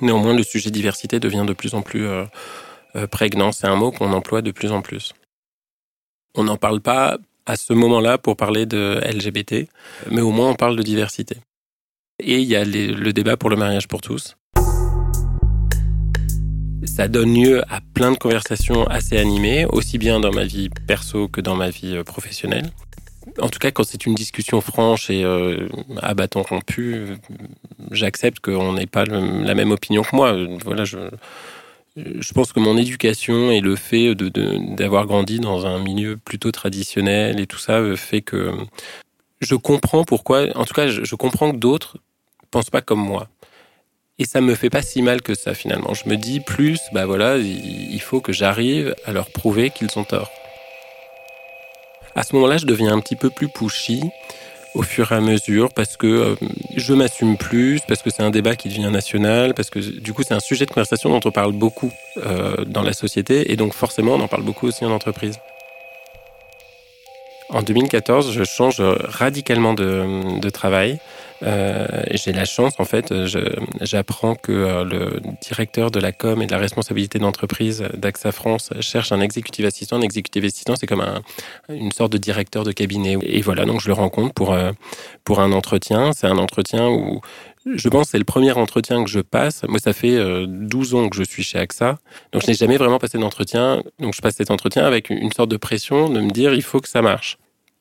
Néanmoins, 0.02 0.34
le 0.34 0.44
sujet 0.44 0.70
diversité 0.70 1.18
devient 1.18 1.44
de 1.44 1.52
plus 1.52 1.74
en 1.74 1.82
plus 1.82 2.06
prégnant. 3.10 3.50
C'est 3.50 3.66
un 3.66 3.74
mot 3.74 3.90
qu'on 3.90 4.12
emploie 4.12 4.40
de 4.40 4.52
plus 4.52 4.70
en 4.70 4.82
plus. 4.82 5.14
On 6.36 6.44
n'en 6.44 6.56
parle 6.56 6.80
pas 6.80 7.18
à 7.50 7.56
ce 7.56 7.72
moment-là 7.72 8.16
pour 8.16 8.36
parler 8.36 8.64
de 8.64 9.00
LGBT, 9.04 9.68
mais 10.10 10.20
au 10.20 10.30
moins 10.30 10.50
on 10.50 10.54
parle 10.54 10.76
de 10.76 10.82
diversité. 10.84 11.36
Et 12.20 12.38
il 12.38 12.46
y 12.46 12.54
a 12.54 12.64
le 12.64 13.12
débat 13.12 13.36
pour 13.36 13.50
le 13.50 13.56
mariage 13.56 13.88
pour 13.88 14.00
tous. 14.00 14.36
Ça 16.84 17.08
donne 17.08 17.34
lieu 17.34 17.62
à 17.68 17.80
plein 17.94 18.12
de 18.12 18.16
conversations 18.16 18.86
assez 18.86 19.18
animées, 19.18 19.66
aussi 19.66 19.98
bien 19.98 20.20
dans 20.20 20.32
ma 20.32 20.44
vie 20.44 20.68
perso 20.86 21.28
que 21.28 21.40
dans 21.40 21.56
ma 21.56 21.70
vie 21.70 21.96
euh, 21.96 22.04
professionnelle. 22.04 22.70
En 23.40 23.48
tout 23.48 23.58
cas, 23.58 23.70
quand 23.70 23.84
c'est 23.84 24.06
une 24.06 24.14
discussion 24.14 24.60
franche 24.60 25.10
et 25.10 25.24
euh, 25.24 25.68
à 26.02 26.14
bâton 26.14 26.42
rompu, 26.42 27.16
j'accepte 27.90 28.40
qu'on 28.40 28.74
n'ait 28.74 28.86
pas 28.86 29.04
la 29.04 29.54
même 29.54 29.72
opinion 29.72 30.02
que 30.02 30.14
moi. 30.14 30.36
Voilà, 30.64 30.84
je, 30.84 30.98
je 31.96 32.32
pense 32.32 32.52
que 32.52 32.60
mon 32.60 32.76
éducation 32.76 33.50
et 33.50 33.60
le 33.60 33.76
fait 33.76 34.14
d'avoir 34.14 35.04
de, 35.04 35.08
grandi 35.08 35.40
dans 35.40 35.66
un 35.66 35.78
milieu 35.78 36.16
plutôt 36.16 36.52
traditionnel 36.52 37.40
et 37.40 37.46
tout 37.46 37.58
ça 37.58 37.82
fait 37.96 38.22
que 38.22 38.52
je 39.40 39.54
comprends 39.54 40.04
pourquoi, 40.04 40.46
en 40.56 40.64
tout 40.64 40.74
cas, 40.74 40.88
je, 40.88 41.14
comprends 41.14 41.52
que 41.52 41.56
d'autres 41.56 41.96
pensent 42.50 42.70
pas 42.70 42.82
comme 42.82 43.00
moi. 43.00 43.28
Et 44.18 44.26
ça 44.26 44.42
me 44.42 44.54
fait 44.54 44.68
pas 44.68 44.82
si 44.82 45.00
mal 45.00 45.22
que 45.22 45.34
ça 45.34 45.54
finalement. 45.54 45.94
Je 45.94 46.08
me 46.08 46.16
dis 46.16 46.40
plus, 46.40 46.78
bah 46.92 47.06
voilà, 47.06 47.38
il 47.38 48.00
faut 48.00 48.20
que 48.20 48.32
j'arrive 48.32 48.94
à 49.06 49.12
leur 49.12 49.30
prouver 49.30 49.70
qu'ils 49.70 49.88
ont 49.96 50.04
tort. 50.04 50.30
À 52.14 52.22
ce 52.22 52.34
moment-là, 52.34 52.58
je 52.58 52.66
deviens 52.66 52.92
un 52.92 53.00
petit 53.00 53.16
peu 53.16 53.30
plus 53.30 53.48
pushy 53.48 54.02
au 54.74 54.82
fur 54.82 55.12
et 55.12 55.14
à 55.14 55.20
mesure 55.20 55.72
parce 55.72 55.96
que 55.96 56.06
euh, 56.06 56.34
je 56.76 56.94
m'assume 56.94 57.36
plus, 57.36 57.80
parce 57.86 58.02
que 58.02 58.10
c'est 58.10 58.22
un 58.22 58.30
débat 58.30 58.56
qui 58.56 58.68
devient 58.68 58.90
national, 58.90 59.54
parce 59.54 59.70
que 59.70 59.78
du 59.78 60.12
coup 60.12 60.22
c'est 60.22 60.34
un 60.34 60.40
sujet 60.40 60.66
de 60.66 60.70
conversation 60.70 61.10
dont 61.10 61.20
on 61.24 61.32
parle 61.32 61.52
beaucoup 61.52 61.92
euh, 62.18 62.64
dans 62.64 62.82
la 62.82 62.92
société 62.92 63.52
et 63.52 63.56
donc 63.56 63.74
forcément 63.74 64.14
on 64.14 64.20
en 64.20 64.28
parle 64.28 64.42
beaucoup 64.42 64.66
aussi 64.66 64.84
en 64.84 64.92
entreprise. 64.92 65.38
En 67.48 67.62
2014, 67.62 68.32
je 68.32 68.44
change 68.44 68.80
radicalement 68.80 69.74
de, 69.74 70.38
de 70.38 70.50
travail 70.50 71.00
Euh, 71.42 71.86
j'ai 72.12 72.32
la 72.32 72.44
chance, 72.44 72.74
en 72.78 72.84
fait, 72.84 73.12
j'apprends 73.80 74.34
que 74.34 74.52
euh, 74.52 74.84
le 74.84 75.20
directeur 75.42 75.90
de 75.90 75.98
la 75.98 76.12
com 76.12 76.42
et 76.42 76.46
de 76.46 76.52
la 76.52 76.58
responsabilité 76.58 77.18
d'entreprise 77.18 77.84
d'AXA 77.94 78.32
France 78.32 78.70
cherche 78.80 79.12
un 79.12 79.20
exécutif 79.20 79.64
assistant. 79.64 79.96
Un 79.96 80.02
exécutif 80.02 80.44
assistant, 80.44 80.74
c'est 80.76 80.86
comme 80.86 81.00
un, 81.00 81.22
une 81.68 81.92
sorte 81.92 82.12
de 82.12 82.18
directeur 82.18 82.64
de 82.64 82.72
cabinet. 82.72 83.16
Et 83.22 83.40
voilà, 83.40 83.64
donc 83.64 83.80
je 83.80 83.88
le 83.88 83.94
rencontre 83.94 84.34
pour, 84.34 84.52
euh, 84.52 84.72
pour 85.24 85.40
un 85.40 85.52
entretien. 85.52 86.12
C'est 86.12 86.26
un 86.26 86.38
entretien 86.38 86.88
où 86.88 87.20
je 87.66 87.88
pense 87.88 88.06
que 88.06 88.10
c'est 88.12 88.18
le 88.18 88.24
premier 88.24 88.52
entretien 88.52 89.04
que 89.04 89.10
je 89.10 89.20
passe. 89.20 89.62
Moi, 89.68 89.78
ça 89.78 89.92
fait 89.92 90.18
12 90.46 90.94
ans 90.94 91.08
que 91.10 91.16
je 91.16 91.22
suis 91.22 91.42
chez 91.42 91.58
AXA. 91.58 91.98
Donc, 92.32 92.42
je 92.42 92.46
n'ai 92.48 92.54
jamais 92.54 92.78
vraiment 92.78 92.98
passé 92.98 93.18
d'entretien. 93.18 93.82
Donc, 93.98 94.14
je 94.14 94.22
passe 94.22 94.36
cet 94.36 94.50
entretien 94.50 94.84
avec 94.84 95.10
une 95.10 95.30
sorte 95.32 95.50
de 95.50 95.58
pression 95.58 96.08
de 96.08 96.20
me 96.20 96.30
dire, 96.30 96.54
il 96.54 96.62
faut 96.62 96.80
que 96.80 96.88
ça 96.88 97.02
marche. 97.02 97.36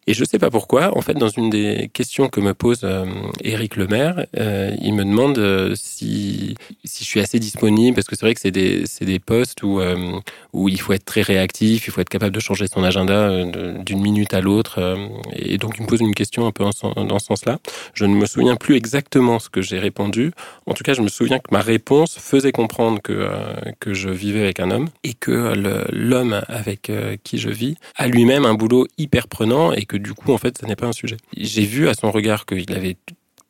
Et 0.09 0.15
je 0.15 0.21
ne 0.21 0.25
sais 0.25 0.39
pas 0.39 0.49
pourquoi, 0.49 0.97
en 0.97 1.01
fait, 1.01 1.13
dans 1.13 1.29
une 1.29 1.51
des 1.51 1.87
questions 1.93 2.29
que 2.29 2.39
me 2.39 2.55
pose 2.55 2.79
euh, 2.83 3.05
Éric 3.43 3.75
Lemaire, 3.75 4.25
euh, 4.39 4.75
il 4.81 4.95
me 4.95 5.05
demande 5.05 5.37
euh, 5.37 5.75
si, 5.75 6.55
si 6.83 7.03
je 7.03 7.07
suis 7.07 7.19
assez 7.19 7.37
disponible, 7.37 7.93
parce 7.93 8.07
que 8.07 8.15
c'est 8.15 8.25
vrai 8.25 8.33
que 8.33 8.41
c'est 8.41 8.49
des, 8.49 8.85
des 9.01 9.19
postes 9.19 9.61
où, 9.61 9.79
euh, 9.79 10.19
où 10.51 10.67
il 10.67 10.81
faut 10.81 10.93
être 10.93 11.05
très 11.05 11.21
réactif, 11.21 11.85
il 11.85 11.91
faut 11.91 12.01
être 12.01 12.09
capable 12.09 12.33
de 12.33 12.39
changer 12.39 12.65
son 12.65 12.83
agenda 12.83 13.45
d'une 13.85 14.01
minute 14.01 14.33
à 14.33 14.41
l'autre. 14.41 14.97
et 15.35 15.59
donc, 15.59 15.75
il 15.77 15.83
me 15.83 15.87
pose 15.87 16.01
une 16.01 16.15
question 16.15 16.47
un 16.47 16.51
peu 16.51 16.63
dans 16.63 17.19
ce 17.19 17.25
sens-là. 17.27 17.59
Je 17.93 18.05
ne 18.05 18.15
me 18.15 18.25
souviens 18.25 18.55
plus 18.55 18.77
exactement 18.77 19.37
ce 19.37 19.51
que 19.51 19.61
j'ai 19.61 19.77
répondu. 19.77 20.31
En 20.65 20.73
tout 20.73 20.83
cas, 20.83 20.93
je 20.95 21.01
me 21.01 21.09
souviens 21.09 21.37
que 21.37 21.51
ma 21.51 21.61
réponse 21.61 22.17
faisait 22.17 22.51
comprendre 22.51 22.99
que, 22.99 23.29
que 23.79 23.93
je 23.93 24.09
vivais 24.09 24.41
avec 24.41 24.59
un 24.59 24.71
homme 24.71 24.89
et 25.03 25.13
que 25.13 25.53
l'homme 25.91 26.41
avec 26.47 26.91
qui 27.23 27.37
je 27.37 27.49
vis 27.51 27.75
a 27.95 28.07
lui-même 28.07 28.45
un 28.45 28.55
boulot 28.55 28.87
hyper 28.97 29.27
prenant 29.27 29.71
et 29.71 29.85
que 29.85 29.98
du 29.99 30.13
coup, 30.13 30.33
en 30.33 30.37
fait, 30.37 30.57
ça 30.57 30.67
n'est 30.67 30.75
pas 30.75 30.87
un 30.87 30.93
sujet. 30.93 31.17
J'ai 31.35 31.65
vu 31.65 31.87
à 31.87 31.93
son 31.93 32.11
regard 32.11 32.45
qu'il 32.45 32.71
avait 32.73 32.97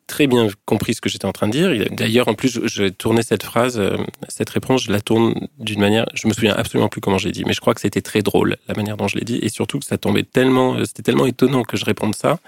très 0.07 0.27
bien 0.27 0.47
compris 0.65 0.95
ce 0.95 1.01
que 1.01 1.09
j'étais 1.09 1.25
en 1.25 1.31
train 1.31 1.47
de 1.47 1.51
dire. 1.51 1.89
D'ailleurs, 1.91 2.27
en 2.27 2.33
plus, 2.33 2.59
je 2.65 2.85
tournais 2.85 3.21
cette 3.21 3.43
phrase, 3.43 3.79
euh, 3.79 3.95
cette 4.27 4.49
réponse, 4.49 4.83
je 4.83 4.91
la 4.91 4.99
tourne 4.99 5.47
d'une 5.59 5.79
manière, 5.79 6.05
je 6.15 6.27
me 6.27 6.33
souviens 6.33 6.55
absolument 6.55 6.89
plus 6.89 6.99
comment 6.99 7.19
j'ai 7.19 7.31
dit, 7.31 7.43
mais 7.45 7.53
je 7.53 7.61
crois 7.61 7.75
que 7.75 7.81
c'était 7.81 8.01
très 8.01 8.21
drôle, 8.21 8.57
la 8.67 8.73
manière 8.73 8.97
dont 8.97 9.07
je 9.07 9.17
l'ai 9.17 9.23
dit, 9.23 9.39
et 9.41 9.49
surtout 9.49 9.79
que 9.79 9.85
ça 9.85 9.97
tombait 9.97 10.23
tellement, 10.23 10.83
c'était 10.83 11.03
tellement 11.03 11.27
étonnant 11.27 11.63
que 11.63 11.77
je 11.77 11.85
réponde 11.85 12.15
ça, 12.15 12.39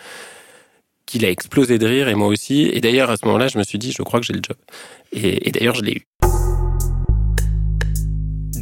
qu'il 1.05 1.24
a 1.24 1.29
explosé 1.29 1.77
de 1.77 1.86
rire, 1.86 2.08
et 2.08 2.15
moi 2.15 2.27
aussi. 2.27 2.63
Et 2.74 2.81
d'ailleurs, 2.81 3.12
à 3.12 3.17
ce 3.17 3.25
moment-là, 3.25 3.48
je 3.48 3.60
me 3.60 3.63
suis 3.63 3.77
dit, 3.77 3.91
je 3.91 4.01
crois 4.01 4.20
que 4.20 4.25
j'ai 4.25 4.34
le 4.34 4.41
job. 4.41 4.58
Et 5.12 5.51
d'ailleurs, 5.51 5.75
je 5.75 5.84
l'ai 5.84 5.93
eu 5.93 6.08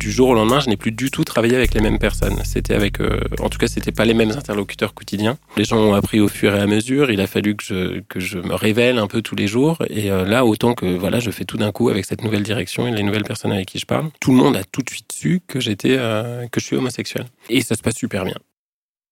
du 0.09 0.15
jour 0.15 0.29
au 0.29 0.33
lendemain, 0.33 0.59
je 0.59 0.69
n'ai 0.69 0.75
plus 0.75 0.91
du 0.91 1.11
tout 1.11 1.23
travaillé 1.23 1.55
avec 1.55 1.75
les 1.75 1.81
mêmes 1.81 1.99
personnes. 1.99 2.41
C'était 2.43 2.73
avec, 2.73 2.99
euh, 2.99 3.19
en 3.41 3.47
tout 3.47 3.59
cas, 3.59 3.67
c'était 3.67 3.91
pas 3.91 4.05
les 4.05 4.15
mêmes 4.15 4.31
interlocuteurs 4.31 4.95
quotidiens. 4.95 5.37
Les 5.55 5.65
gens 5.65 5.77
ont 5.77 5.93
appris 5.93 6.19
au 6.19 6.27
fur 6.27 6.55
et 6.55 6.59
à 6.59 6.65
mesure. 6.65 7.11
Il 7.11 7.21
a 7.21 7.27
fallu 7.27 7.55
que 7.55 7.63
je 7.63 7.99
que 8.09 8.19
je 8.19 8.39
me 8.39 8.55
révèle 8.55 8.97
un 8.97 9.05
peu 9.05 9.21
tous 9.21 9.35
les 9.35 9.45
jours. 9.45 9.77
Et 9.87 10.09
euh, 10.09 10.25
là, 10.25 10.45
autant 10.45 10.73
que 10.73 10.87
voilà, 10.87 11.19
je 11.19 11.29
fais 11.29 11.45
tout 11.45 11.57
d'un 11.57 11.71
coup 11.71 11.89
avec 11.89 12.05
cette 12.05 12.23
nouvelle 12.23 12.41
direction 12.41 12.87
et 12.87 12.91
les 12.91 13.03
nouvelles 13.03 13.23
personnes 13.23 13.51
avec 13.51 13.67
qui 13.67 13.77
je 13.77 13.85
parle, 13.85 14.09
tout 14.19 14.31
le 14.31 14.37
monde 14.37 14.55
a 14.55 14.63
tout 14.63 14.81
de 14.81 14.89
suite 14.89 15.11
su 15.11 15.41
que 15.47 15.59
j'étais 15.59 15.97
euh, 15.99 16.47
que 16.47 16.59
je 16.59 16.65
suis 16.65 16.75
homosexuel. 16.75 17.25
Et 17.51 17.61
ça 17.61 17.75
se 17.75 17.83
passe 17.83 17.95
super 17.95 18.25
bien. 18.25 18.37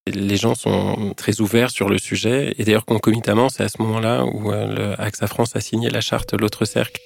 Les 0.07 0.37
gens 0.37 0.55
sont 0.55 1.13
très 1.15 1.41
ouverts 1.41 1.69
sur 1.69 1.89
le 1.89 1.99
sujet. 1.99 2.55
Et 2.57 2.63
d'ailleurs, 2.63 2.85
concomitamment, 2.85 3.49
c'est 3.49 3.61
à 3.61 3.69
ce 3.69 3.79
moment-là 3.83 4.25
où 4.25 4.49
le 4.49 4.99
AXA 4.99 5.27
France 5.27 5.55
a 5.55 5.61
signé 5.61 5.91
la 5.91 6.01
charte 6.01 6.33
L'autre 6.33 6.65
cercle 6.65 6.99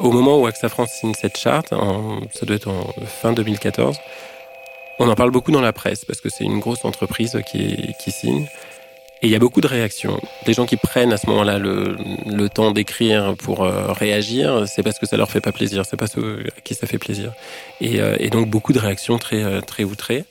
au 0.00 0.10
moment 0.10 0.40
où 0.40 0.46
AXA 0.46 0.68
France 0.68 0.90
signe 0.92 1.14
cette 1.14 1.36
charte, 1.36 1.68
ça 1.70 2.46
doit 2.46 2.56
être 2.56 2.68
en 2.68 2.92
fin 3.06 3.32
2014, 3.32 3.98
on 4.98 5.08
en 5.08 5.14
parle 5.14 5.30
beaucoup 5.30 5.52
dans 5.52 5.60
la 5.60 5.72
presse 5.72 6.04
parce 6.04 6.20
que 6.20 6.28
c'est 6.28 6.44
une 6.44 6.58
grosse 6.58 6.84
entreprise 6.84 7.38
qui, 7.46 8.10
signe. 8.10 8.46
Et 9.20 9.26
il 9.26 9.30
y 9.30 9.36
a 9.36 9.38
beaucoup 9.38 9.60
de 9.60 9.66
réactions. 9.66 10.20
Les 10.46 10.52
gens 10.54 10.66
qui 10.66 10.76
prennent 10.76 11.12
à 11.12 11.16
ce 11.16 11.26
moment-là 11.28 11.58
le, 11.58 12.48
temps 12.48 12.70
d'écrire 12.70 13.34
pour 13.36 13.62
euh, 13.64 13.92
réagir, 13.92 14.64
c'est 14.66 14.82
parce 14.82 14.98
que 14.98 15.06
ça 15.06 15.16
leur 15.16 15.30
fait 15.30 15.40
pas 15.40 15.52
plaisir, 15.52 15.84
c'est 15.84 15.96
pas 15.96 16.06
ceux 16.06 16.44
à 16.56 16.60
qui 16.60 16.74
ça 16.74 16.86
fait 16.86 16.98
plaisir. 16.98 17.32
Et, 17.80 18.00
euh, 18.00 18.16
donc 18.30 18.48
beaucoup 18.48 18.72
de 18.72 18.78
réactions 18.78 19.18
très 19.18 19.42
euh, 19.42 19.60
très 19.60 19.84
outrées. 19.84 20.24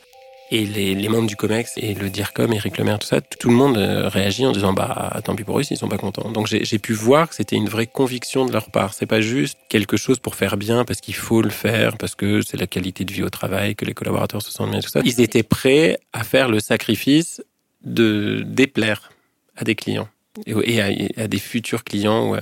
Et 0.50 0.66
les, 0.66 0.96
les, 0.96 1.10
membres 1.10 1.28
du 1.28 1.36
COMEX 1.36 1.74
et 1.76 1.94
le 1.94 2.10
DIRCOM, 2.10 2.54
Eric 2.54 2.78
Lemaire, 2.78 3.00
tout 3.00 3.08
ça, 3.08 3.20
tout 3.20 3.50
le 3.50 3.56
monde 3.56 3.78
euh, 3.78 4.08
réagit 4.08 4.46
en 4.46 4.54
disant 4.54 4.72
bah 4.72 5.20
tant 5.24 5.36
pis 5.36 5.44
pour 5.44 5.60
eux 5.60 5.64
s'ils 5.64 5.76
sont 5.76 5.90
pas 5.90 5.98
contents. 5.98 6.32
Donc 6.32 6.48
j'ai 6.48 6.80
pu 6.80 6.94
voir 6.94 7.30
que 7.30 7.36
c'était 7.36 7.58
une 7.58 7.68
vraie 7.68 7.88
conviction 7.88 8.46
de 8.46 8.54
leur 8.54 8.72
part. 8.72 8.94
C'est 8.94 9.06
pas 9.06 9.20
juste 9.20 9.58
quelque 9.68 9.98
chose 9.98 10.20
pour 10.20 10.36
faire 10.36 10.56
bien 10.56 10.86
parce 10.86 11.02
qu'il 11.02 11.16
faut 11.16 11.42
le 11.42 11.50
faire, 11.50 11.98
parce 11.98 12.16
que 12.16 12.42
c'est 12.42 12.58
la 12.58 12.68
qualité 12.68 13.04
de 13.04 13.12
vie 13.12 13.24
au 13.24 13.30
travail, 13.30 13.76
que 13.76 13.84
les 13.84 13.94
collaborateurs 13.94 14.42
se 14.42 14.52
sentent 14.52 14.72
bien, 14.72 14.80
tout 14.80 14.90
ça. 14.90 15.02
Ils 15.04 15.20
étaient 15.20 15.44
prêts 15.44 16.00
à 16.14 16.24
faire 16.24 16.48
le 16.48 16.62
sacrifice 16.62 17.42
de 17.84 18.44
déplaire 18.46 19.12
à 19.58 19.66
des 19.66 19.76
clients 19.76 20.08
et 20.46 20.82
à, 20.82 21.28
des 21.28 21.40
futurs 21.40 21.84
clients. 21.84 22.36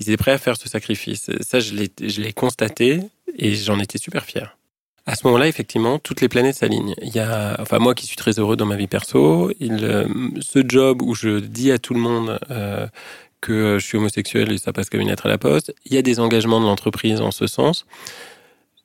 Ils 0.00 0.08
étaient 0.08 0.16
prêts 0.16 0.32
à 0.32 0.38
faire 0.38 0.56
ce 0.56 0.68
sacrifice. 0.68 1.30
Ça, 1.42 1.60
je 1.60 1.74
l'ai 1.74 2.32
constaté 2.32 3.00
et 3.38 3.54
j'en 3.54 3.78
étais 3.78 3.98
super 3.98 4.24
fier. 4.24 4.56
À 5.06 5.16
ce 5.16 5.26
moment-là, 5.26 5.48
effectivement, 5.48 5.98
toutes 5.98 6.20
les 6.20 6.28
planètes 6.28 6.56
s'alignent. 6.56 6.94
Il 7.02 7.14
y 7.14 7.18
a, 7.18 7.56
enfin 7.60 7.78
moi 7.78 7.94
qui 7.94 8.06
suis 8.06 8.16
très 8.16 8.38
heureux 8.38 8.56
dans 8.56 8.66
ma 8.66 8.76
vie 8.76 8.86
perso, 8.86 9.50
il, 9.58 9.84
euh, 9.84 10.06
ce 10.40 10.60
job 10.66 11.02
où 11.02 11.14
je 11.14 11.40
dis 11.40 11.72
à 11.72 11.78
tout 11.78 11.94
le 11.94 12.00
monde 12.00 12.38
euh, 12.50 12.86
que 13.40 13.78
je 13.78 13.84
suis 13.84 13.98
homosexuel 13.98 14.52
et 14.52 14.58
ça 14.58 14.72
passe 14.72 14.88
comme 14.88 15.00
une 15.00 15.08
lettre 15.08 15.26
à 15.26 15.28
la 15.28 15.38
poste, 15.38 15.74
il 15.84 15.92
y 15.92 15.98
a 15.98 16.02
des 16.02 16.20
engagements 16.20 16.60
de 16.60 16.66
l'entreprise 16.66 17.20
en 17.20 17.32
ce 17.32 17.46
sens. 17.46 17.84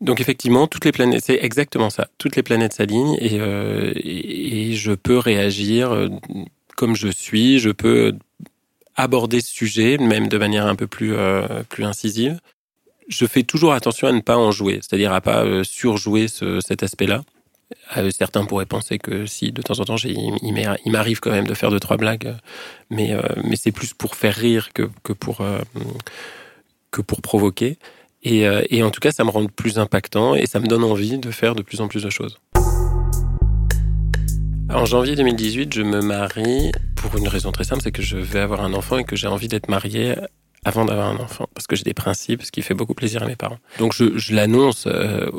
Donc 0.01 0.19
effectivement, 0.19 0.67
toutes 0.67 0.85
les 0.85 0.91
planètes, 0.91 1.23
c'est 1.25 1.39
exactement 1.41 1.89
ça. 1.89 2.07
Toutes 2.17 2.35
les 2.35 2.43
planètes 2.43 2.73
s'alignent 2.73 3.17
et, 3.19 3.39
euh, 3.39 3.93
et, 3.95 4.73
je 4.73 4.91
peux 4.91 5.17
réagir 5.17 5.91
euh, 5.91 6.09
comme 6.75 6.95
je 6.95 7.07
suis. 7.07 7.59
Je 7.59 7.71
peux 7.71 8.13
aborder 8.95 9.41
ce 9.41 9.51
sujet, 9.51 9.97
même 9.97 10.27
de 10.27 10.37
manière 10.37 10.67
un 10.67 10.75
peu 10.75 10.87
plus 10.87 11.15
euh, 11.15 11.63
plus 11.69 11.83
incisive 11.83 12.39
je 13.07 13.25
fais 13.25 13.43
toujours 13.43 13.73
attention 13.73 14.07
à 14.07 14.11
ne 14.11 14.21
pas 14.21 14.37
en 14.37 14.51
jouer, 14.51 14.79
c'est-à-dire 14.81 15.13
à 15.13 15.21
pas 15.21 15.43
euh, 15.43 15.63
surjouer 15.63 16.27
ce, 16.27 16.59
cet 16.59 16.83
aspect-là. 16.83 17.23
Euh, 17.97 18.11
certains 18.11 18.45
pourraient 18.45 18.65
penser 18.65 18.97
que 18.97 19.25
si 19.25 19.51
de 19.51 19.61
temps 19.61 19.79
en 19.79 19.85
temps 19.85 19.97
il 19.97 20.91
m'arrive 20.91 21.19
quand 21.19 21.31
même 21.31 21.47
de 21.47 21.53
faire 21.53 21.69
deux 21.69 21.79
trois 21.79 21.97
blagues, 21.97 22.35
mais 22.89 23.13
euh, 23.13 23.21
mais 23.43 23.55
c'est 23.55 23.71
plus 23.71 23.93
pour 23.93 24.15
faire 24.15 24.35
rire 24.35 24.69
que 24.73 24.89
que 25.03 25.13
pour 25.13 25.41
que 26.91 27.01
pour 27.01 27.21
provoquer. 27.21 27.77
Et, 28.23 28.45
et 28.69 28.83
en 28.83 28.89
tout 28.89 28.99
cas, 28.99 29.11
ça 29.11 29.23
me 29.23 29.29
rend 29.29 29.45
plus 29.45 29.79
impactant 29.79 30.35
et 30.35 30.47
ça 30.47 30.59
me 30.59 30.67
donne 30.67 30.83
envie 30.83 31.17
de 31.17 31.31
faire 31.31 31.55
de 31.55 31.61
plus 31.61 31.79
en 31.79 31.87
plus 31.87 32.03
de 32.03 32.09
choses. 32.09 32.39
En 34.69 34.85
janvier 34.85 35.15
2018, 35.15 35.73
je 35.73 35.81
me 35.81 36.01
marie 36.01 36.71
pour 36.95 37.15
une 37.17 37.27
raison 37.27 37.51
très 37.51 37.63
simple, 37.63 37.81
c'est 37.83 37.91
que 37.91 38.01
je 38.01 38.17
vais 38.17 38.39
avoir 38.39 38.63
un 38.63 38.73
enfant 38.73 38.97
et 38.97 39.05
que 39.05 39.15
j'ai 39.15 39.27
envie 39.27 39.47
d'être 39.47 39.69
marié 39.69 40.15
avant 40.65 40.85
d'avoir 40.85 41.07
un 41.07 41.17
enfant, 41.17 41.47
parce 41.53 41.67
que 41.67 41.75
j'ai 41.75 41.83
des 41.83 41.93
principes, 41.93 42.43
ce 42.43 42.51
qui 42.51 42.61
fait 42.61 42.73
beaucoup 42.73 42.93
plaisir 42.93 43.23
à 43.23 43.25
mes 43.25 43.35
parents. 43.35 43.59
Donc 43.79 43.93
je, 43.93 44.17
je 44.17 44.35
l'annonce 44.35 44.85
euh, 44.87 45.29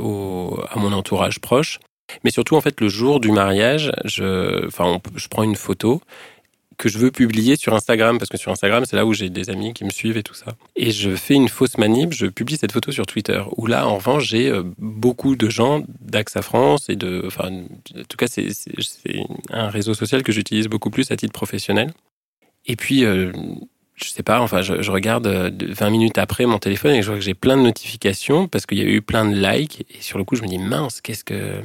à 0.70 0.78
mon 0.78 0.92
entourage 0.92 1.38
proche, 1.40 1.81
mais 2.24 2.31
surtout 2.31 2.57
en 2.57 2.61
fait 2.61 2.81
le 2.81 2.88
jour 2.88 3.20
du 3.20 3.31
mariage, 3.31 3.92
je, 4.04 4.66
enfin, 4.66 5.00
je 5.16 5.28
prends 5.28 5.42
une 5.42 5.57
photo 5.57 6.00
que 6.78 6.88
je 6.88 6.96
veux 6.98 7.11
publier 7.11 7.57
sur 7.57 7.74
Instagram, 7.74 8.18
parce 8.18 8.31
que 8.31 8.38
sur 8.38 8.52
Instagram, 8.52 8.85
c'est 8.87 8.96
là 8.96 9.04
où 9.04 9.12
j'ai 9.12 9.28
des 9.28 9.50
amis 9.50 9.74
qui 9.74 9.85
me 9.85 9.90
suivent 9.90 10.16
et 10.16 10.22
tout 10.22 10.35
ça. 10.35 10.54
Et 10.76 10.92
je 10.92 11.14
fais 11.16 11.35
une 11.35 11.48
fausse 11.48 11.76
manip, 11.76 12.12
je 12.12 12.26
publie 12.26 12.57
cette 12.57 12.70
photo 12.70 12.92
sur 12.92 13.04
Twitter, 13.04 13.42
où 13.57 13.66
là, 13.66 13.87
en 13.88 13.96
revanche, 13.96 14.28
j'ai 14.28 14.48
euh, 14.48 14.62
beaucoup 14.78 15.35
de 15.35 15.50
gens 15.50 15.83
d'AXA 16.00 16.40
France 16.40 16.88
et 16.88 16.94
de... 16.94 17.24
Enfin, 17.26 17.50
en 17.50 18.04
tout 18.09 18.16
cas, 18.16 18.28
c'est 18.28 18.46
un 19.50 19.68
réseau 19.68 19.92
social 19.92 20.22
que 20.22 20.31
j'utilise 20.31 20.68
beaucoup 20.68 20.90
plus 20.90 21.11
à 21.11 21.16
titre 21.16 21.33
professionnel. 21.33 21.92
Et 22.64 22.76
puis, 22.76 23.04
euh, 23.04 23.33
je 24.02 24.11
sais 24.11 24.22
pas, 24.22 24.40
enfin, 24.40 24.62
je, 24.62 24.82
je, 24.82 24.90
regarde 24.90 25.26
20 25.26 25.87
euh, 25.87 25.90
minutes 25.90 26.18
après 26.18 26.46
mon 26.46 26.58
téléphone 26.58 26.94
et 26.94 27.02
je 27.02 27.08
vois 27.08 27.16
que 27.16 27.24
j'ai 27.24 27.34
plein 27.34 27.56
de 27.56 27.62
notifications 27.62 28.48
parce 28.48 28.66
qu'il 28.66 28.78
y 28.78 28.82
a 28.82 28.84
eu 28.84 29.02
plein 29.02 29.28
de 29.28 29.34
likes. 29.34 29.84
Et 29.90 30.02
sur 30.02 30.18
le 30.18 30.24
coup, 30.24 30.37
je 30.37 30.42
me 30.42 30.48
dis, 30.48 30.58
mince, 30.58 31.00
qu'est-ce 31.00 31.24
que, 31.24 31.61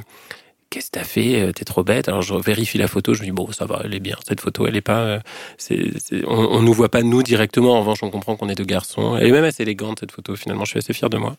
qu'est-ce 0.70 0.86
que 0.86 0.98
t'as 0.98 1.04
fait? 1.04 1.40
Euh, 1.40 1.52
t'es 1.52 1.64
trop 1.64 1.84
bête? 1.84 2.08
Alors, 2.08 2.22
je 2.22 2.34
vérifie 2.34 2.78
la 2.78 2.88
photo, 2.88 3.14
je 3.14 3.20
me 3.20 3.26
dis, 3.26 3.32
bon, 3.32 3.50
ça 3.52 3.66
va, 3.66 3.82
elle 3.84 3.94
est 3.94 4.00
bien. 4.00 4.16
Cette 4.26 4.40
photo, 4.40 4.66
elle 4.66 4.76
est 4.76 4.80
pas, 4.80 5.00
euh, 5.00 5.20
on, 6.26 6.34
on 6.34 6.62
nous 6.62 6.72
voit 6.72 6.90
pas 6.90 7.02
nous 7.02 7.22
directement. 7.22 7.74
En 7.74 7.80
revanche, 7.80 8.02
on 8.02 8.10
comprend 8.10 8.36
qu'on 8.36 8.48
est 8.48 8.56
deux 8.56 8.64
garçons. 8.64 9.16
Elle 9.16 9.28
est 9.28 9.32
même 9.32 9.44
assez 9.44 9.62
élégante, 9.62 10.00
cette 10.00 10.12
photo, 10.12 10.34
finalement. 10.34 10.64
Je 10.64 10.70
suis 10.70 10.78
assez 10.78 10.92
fier 10.92 11.10
de 11.10 11.18
moi. 11.18 11.36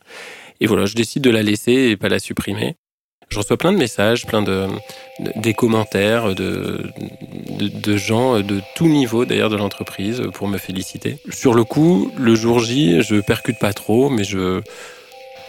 Et 0.62 0.68
voilà, 0.68 0.86
je 0.86 0.96
décide 0.96 1.24
de 1.24 1.30
la 1.30 1.44
laisser 1.44 1.74
et 1.74 1.98
pas 1.98 2.10
la 2.10 2.20
supprimer. 2.20 2.78
Je 3.30 3.40
reçois 3.40 3.58
plein 3.58 3.74
de 3.74 3.78
messages, 3.78 4.26
plein 4.26 4.42
de, 4.42 4.68
des 5.36 5.54
commentaires 5.54 6.36
de, 6.36 6.92
de, 7.50 7.68
de, 7.68 7.98
gens 7.98 8.40
de 8.40 8.62
tout 8.76 8.88
niveau 8.88 9.26
d'ailleurs 9.26 9.50
de 9.50 9.58
l'entreprise 9.58 10.24
pour 10.34 10.48
me 10.48 10.58
féliciter. 10.58 11.18
Sur 11.30 11.54
le 11.54 11.64
coup, 11.64 12.12
le 12.18 12.36
jour 12.36 12.60
J, 12.60 13.02
je 13.02 13.20
percute 13.20 13.60
pas 13.60 13.74
trop, 13.74 14.10
mais 14.10 14.24
je, 14.24 14.62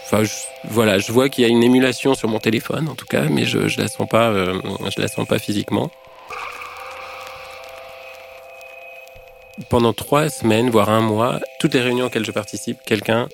enfin, 0.05 0.23
je, 0.23 0.31
voilà, 0.69 0.97
je 0.99 1.11
vois 1.11 1.29
qu'il 1.29 1.43
y 1.43 1.47
a 1.47 1.49
une 1.49 1.63
émulation 1.63 2.15
sur 2.15 2.27
mon 2.29 2.39
téléphone 2.39 2.89
en 2.89 2.95
tout 2.95 3.05
cas, 3.05 3.23
mais 3.29 3.45
je, 3.45 3.67
je 3.67 3.79
la 3.79 3.87
sens 3.87 4.07
pas, 4.09 4.29
euh, 4.29 4.59
je 4.95 5.01
la 5.01 5.07
sens 5.07 5.27
pas 5.27 5.39
physiquement. 5.39 5.91
Pendant 9.69 9.93
trois 9.93 10.29
semaines, 10.29 10.69
voire 10.69 10.89
un 10.89 11.01
mois, 11.01 11.39
toutes 11.59 11.73
les 11.73 11.81
réunions 11.81 12.05
auxquelles 12.05 12.25
je 12.25 12.31
participe, 12.31 12.77
quelqu'un 12.85 13.27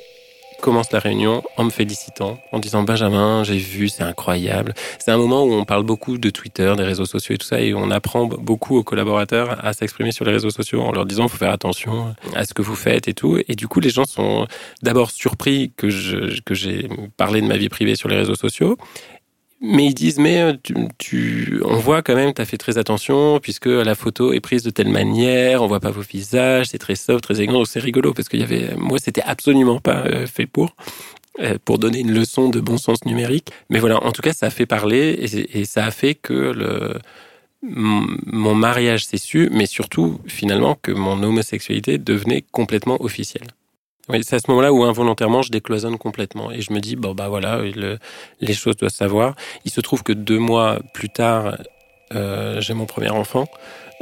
commence 0.63 0.93
la 0.93 0.99
réunion 0.99 1.43
en 1.57 1.65
me 1.65 1.69
félicitant, 1.69 2.39
en 2.53 2.59
disant 2.59 2.83
Benjamin, 2.83 3.43
j'ai 3.43 3.57
vu, 3.57 3.89
c'est 3.89 4.03
incroyable. 4.03 4.73
C'est 4.97 5.11
un 5.11 5.17
moment 5.17 5.43
où 5.43 5.51
on 5.51 5.65
parle 5.65 5.83
beaucoup 5.83 6.17
de 6.17 6.29
Twitter, 6.29 6.73
des 6.77 6.83
réseaux 6.83 7.05
sociaux 7.05 7.35
et 7.35 7.37
tout 7.37 7.45
ça, 7.45 7.59
et 7.59 7.73
on 7.73 7.91
apprend 7.91 8.27
beaucoup 8.27 8.77
aux 8.77 8.83
collaborateurs 8.83 9.63
à 9.63 9.73
s'exprimer 9.73 10.13
sur 10.13 10.23
les 10.23 10.31
réseaux 10.31 10.51
sociaux 10.51 10.81
en 10.81 10.93
leur 10.93 11.05
disant 11.05 11.27
faut 11.27 11.37
faire 11.37 11.51
attention 11.51 12.15
à 12.33 12.45
ce 12.45 12.53
que 12.53 12.61
vous 12.61 12.75
faites 12.75 13.09
et 13.09 13.13
tout. 13.13 13.37
Et 13.49 13.55
du 13.55 13.67
coup, 13.67 13.81
les 13.81 13.89
gens 13.89 14.05
sont 14.05 14.47
d'abord 14.81 15.11
surpris 15.11 15.73
que 15.75 15.89
je, 15.89 16.39
que 16.41 16.55
j'ai 16.55 16.87
parlé 17.17 17.41
de 17.41 17.47
ma 17.47 17.57
vie 17.57 17.67
privée 17.67 17.97
sur 17.97 18.07
les 18.07 18.15
réseaux 18.15 18.35
sociaux. 18.35 18.77
Mais 19.65 19.85
ils 19.85 19.93
disent, 19.93 20.19
mais 20.19 20.41
euh, 20.41 20.53
tu, 20.61 20.75
tu 20.97 21.61
on 21.63 21.77
voit 21.77 22.01
quand 22.01 22.15
même, 22.15 22.33
tu 22.33 22.41
as 22.41 22.45
fait 22.45 22.57
très 22.57 22.77
attention, 22.77 23.39
puisque 23.39 23.67
la 23.67 23.95
photo 23.95 24.33
est 24.33 24.41
prise 24.41 24.61
de 24.61 24.69
telle 24.69 24.89
manière, 24.89 25.63
on 25.63 25.67
voit 25.67 25.79
pas 25.79 25.89
vos 25.89 26.01
visages, 26.01 26.67
c'est 26.67 26.77
très 26.79 26.95
soft, 26.95 27.23
très 27.23 27.35
élégant, 27.35 27.63
c'est 27.63 27.79
rigolo, 27.79 28.13
parce 28.13 28.27
qu'il 28.27 28.41
y 28.41 28.43
avait, 28.43 28.75
moi, 28.75 28.99
c'était 28.99 29.21
absolument 29.21 29.79
pas 29.79 30.03
euh, 30.05 30.27
fait 30.27 30.47
pour, 30.47 30.75
euh, 31.39 31.57
pour 31.63 31.79
donner 31.79 31.99
une 32.01 32.13
leçon 32.13 32.49
de 32.49 32.59
bon 32.59 32.77
sens 32.77 33.05
numérique. 33.05 33.51
Mais 33.69 33.79
voilà, 33.79 34.03
en 34.03 34.11
tout 34.11 34.21
cas, 34.21 34.33
ça 34.33 34.47
a 34.47 34.49
fait 34.49 34.65
parler, 34.65 35.11
et, 35.11 35.61
et 35.61 35.63
ça 35.63 35.85
a 35.85 35.91
fait 35.91 36.15
que 36.15 36.33
le, 36.33 36.99
mon 37.61 38.55
mariage 38.55 39.05
s'est 39.05 39.17
su, 39.17 39.49
mais 39.53 39.65
surtout, 39.65 40.19
finalement, 40.27 40.77
que 40.81 40.91
mon 40.91 41.23
homosexualité 41.23 41.97
devenait 41.97 42.43
complètement 42.51 43.01
officielle. 43.01 43.47
Oui, 44.09 44.21
c'est 44.23 44.35
à 44.35 44.39
ce 44.39 44.49
moment-là 44.49 44.73
où 44.73 44.83
involontairement 44.83 45.41
je 45.43 45.51
décloisonne 45.51 45.97
complètement 45.97 46.51
et 46.51 46.59
je 46.59 46.73
me 46.73 46.79
dis 46.81 46.97
bon 46.97 47.13
bah 47.13 47.29
voilà 47.29 47.61
les 48.41 48.53
choses 48.53 48.75
doivent 48.75 48.91
savoir. 48.91 49.33
Il 49.63 49.71
se 49.71 49.79
trouve 49.79 50.03
que 50.03 50.11
deux 50.11 50.39
mois 50.39 50.79
plus 50.93 51.07
tard 51.09 51.55
euh, 52.13 52.59
j'ai 52.59 52.73
mon 52.73 52.85
premier 52.85 53.09
enfant. 53.09 53.45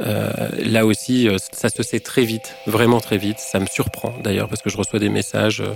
Euh, 0.00 0.48
là 0.64 0.86
aussi 0.86 1.28
euh, 1.28 1.36
ça 1.52 1.68
se 1.68 1.84
sait 1.84 2.00
très 2.00 2.24
vite, 2.24 2.56
vraiment 2.66 2.98
très 2.98 3.16
vite. 3.16 3.38
Ça 3.38 3.60
me 3.60 3.66
surprend 3.66 4.12
d'ailleurs 4.24 4.48
parce 4.48 4.60
que 4.60 4.70
je 4.70 4.76
reçois 4.76 4.98
des 4.98 5.08
messages, 5.08 5.60
euh, 5.60 5.72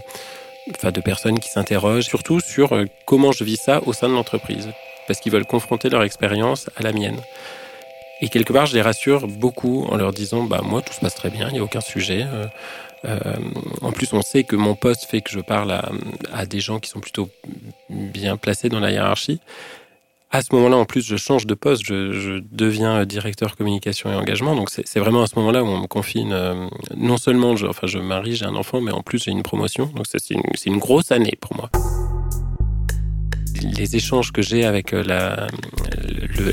enfin 0.75 0.91
de 0.91 1.01
personnes 1.01 1.39
qui 1.39 1.49
s'interrogent 1.49 2.07
surtout 2.07 2.41
sur 2.41 2.75
euh, 2.75 2.87
comment 3.07 3.31
je 3.31 3.45
vis 3.45 3.59
ça 3.59 3.81
au 3.87 3.93
sein 3.93 4.09
de 4.09 4.15
l'entreprise 4.15 4.71
parce 5.07 5.21
qu'ils 5.21 5.31
veulent 5.31 5.47
confronter 5.47 5.89
leur 5.89 6.03
expérience 6.03 6.69
à 6.77 6.83
la 6.83 6.91
mienne. 6.93 7.21
Et 8.21 8.29
quelque 8.29 8.53
part, 8.53 8.67
je 8.67 8.75
les 8.75 8.83
rassure 8.83 9.29
beaucoup 9.29 9.85
en 9.91 9.97
leur 9.97 10.11
disant, 10.11 10.43
bah 10.43 10.63
moi, 10.65 10.81
tout 10.81 10.95
se 10.95 11.01
passe 11.01 11.15
très 11.15 11.29
bien, 11.29 11.49
il 11.49 11.53
n'y 11.53 11.59
a 11.59 11.63
aucun 11.63 11.83
sujet. 11.83 12.25
Euh, 13.07 13.19
euh, 13.27 13.37
en 13.83 13.93
plus, 13.93 14.13
on 14.13 14.23
sait 14.23 14.45
que 14.45 14.57
mon 14.57 14.75
poste 14.75 15.05
fait 15.05 15.21
que 15.21 15.31
je 15.31 15.41
parle 15.41 15.73
à, 16.33 16.47
des 16.47 16.61
gens 16.61 16.79
qui 16.79 16.91
sont 16.91 17.01
plutôt 17.01 17.29
bien 17.89 18.37
placés 18.37 18.69
dans 18.69 18.81
la 18.81 18.91
hiérarchie. 18.91 19.41
À 20.33 20.43
ce 20.43 20.55
moment-là, 20.55 20.77
en 20.77 20.85
plus, 20.85 21.07
je 21.07 21.17
change 21.17 21.47
de 21.47 21.55
poste, 21.55 21.85
je, 21.87 22.41
deviens 22.51 23.05
directeur 23.05 23.57
communication 23.57 24.11
et 24.11 24.15
engagement. 24.15 24.57
Donc, 24.57 24.71
c'est 24.71 24.99
vraiment 24.99 25.23
à 25.23 25.27
ce 25.29 25.37
moment-là 25.37 25.63
où 25.63 25.69
on 25.69 25.83
me 25.83 25.87
confie 25.87 26.27
euh, 26.31 26.69
non 26.97 27.17
seulement, 27.17 27.57
je, 27.57 27.67
enfin, 27.67 27.87
je 27.87 27.99
marie, 27.99 28.35
j'ai 28.35 28.45
un 28.45 28.57
enfant, 28.57 28.81
mais 28.81 28.93
en 28.93 29.03
plus, 29.03 29.23
j'ai 29.23 29.31
une 29.31 29.45
promotion. 29.45 29.87
Donc, 29.87 30.07
c'est 30.09 30.67
une, 30.67 30.79
grosse 30.79 31.13
année 31.13 31.39
pour 31.41 31.57
moi 31.57 31.71
les 33.63 33.97
échanges 33.97 34.33
que 34.33 34.43
j'ai 34.43 34.65
avec 34.65 34.93
euh, 34.93 35.03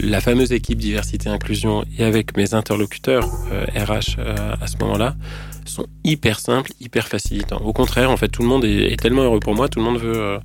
la, 0.03 0.21
fameuse 0.21 0.51
équipe 0.51 0.77
diversité 0.77 1.29
inclusion 1.29 1.83
et 1.97 2.03
avec 2.03 2.35
mes 2.37 2.53
interlocuteurs 2.53 3.27
euh, 3.51 3.65
RH 3.75 4.17
euh, 4.19 4.55
à 4.59 4.67
ce 4.67 4.77
moment-là 4.77 5.15
sont 5.65 5.87
hyper 6.03 6.39
simples, 6.39 6.71
hyper 6.79 7.07
facilitants. 7.07 7.61
Au 7.61 7.73
contraire, 7.73 8.11
en 8.11 8.17
fait, 8.17 8.27
tout 8.27 8.41
le 8.41 8.47
monde 8.47 8.65
est, 8.65 8.99
tellement 8.99 9.23
heureux 9.23 9.39
pour 9.39 9.55
moi, 9.55 9.69
tout 9.69 9.79
le 9.79 9.85
monde 9.85 9.99
veut. 9.99 10.15
Euh, 10.15 10.39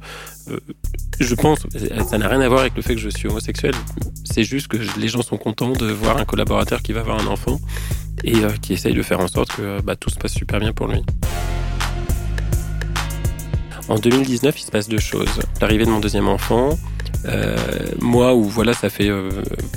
euh 0.50 0.58
je 1.20 1.34
pense, 1.34 1.66
ça 2.08 2.18
n'a 2.18 2.28
rien 2.28 2.40
à 2.40 2.48
voir 2.48 2.60
avec 2.60 2.76
le 2.76 2.82
fait 2.82 2.94
que 2.94 3.00
je 3.00 3.08
suis 3.08 3.28
homosexuel. 3.28 3.74
C'est 4.24 4.44
juste 4.44 4.68
que 4.68 4.76
les 4.98 5.08
gens 5.08 5.22
sont 5.22 5.36
contents 5.36 5.72
de 5.72 5.86
voir 5.86 6.16
un 6.16 6.24
collaborateur 6.24 6.80
qui 6.80 6.92
va 6.92 7.00
avoir 7.00 7.20
un 7.20 7.26
enfant 7.26 7.60
et 8.22 8.36
euh, 8.36 8.50
qui 8.62 8.72
essaye 8.72 8.94
de 8.94 9.02
faire 9.02 9.18
en 9.18 9.26
sorte 9.26 9.52
que 9.56 9.80
bah, 9.80 9.96
tout 9.96 10.10
se 10.10 10.16
passe 10.16 10.32
super 10.32 10.60
bien 10.60 10.72
pour 10.72 10.86
lui. 10.86 11.02
En 13.88 13.96
2019, 13.98 14.60
il 14.60 14.62
se 14.62 14.70
passe 14.70 14.88
deux 14.88 14.98
choses. 14.98 15.40
L'arrivée 15.60 15.86
de 15.86 15.90
mon 15.90 16.00
deuxième 16.00 16.28
enfant, 16.28 16.78
euh, 17.26 17.56
moi 18.00 18.34
où 18.34 18.44
voilà, 18.44 18.72
ça 18.72 18.90
fait 18.90 19.08
euh, 19.08 19.30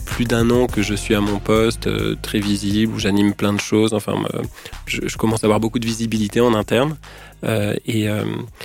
plus 0.05 0.25
d'un 0.25 0.49
an 0.49 0.67
que 0.67 0.81
je 0.81 0.93
suis 0.93 1.15
à 1.15 1.21
mon 1.21 1.39
poste, 1.39 1.87
euh, 1.87 2.15
très 2.21 2.39
visible, 2.39 2.93
où 2.93 2.99
j'anime 2.99 3.33
plein 3.33 3.53
de 3.53 3.59
choses. 3.59 3.93
Enfin, 3.93 4.23
euh, 4.33 4.41
je, 4.85 5.01
je, 5.07 5.17
commence 5.17 5.43
à 5.43 5.47
avoir 5.47 5.59
beaucoup 5.59 5.79
de 5.79 5.85
visibilité 5.85 6.41
en 6.41 6.53
interne. 6.53 6.97
Euh, 7.43 7.73
et 7.87 8.07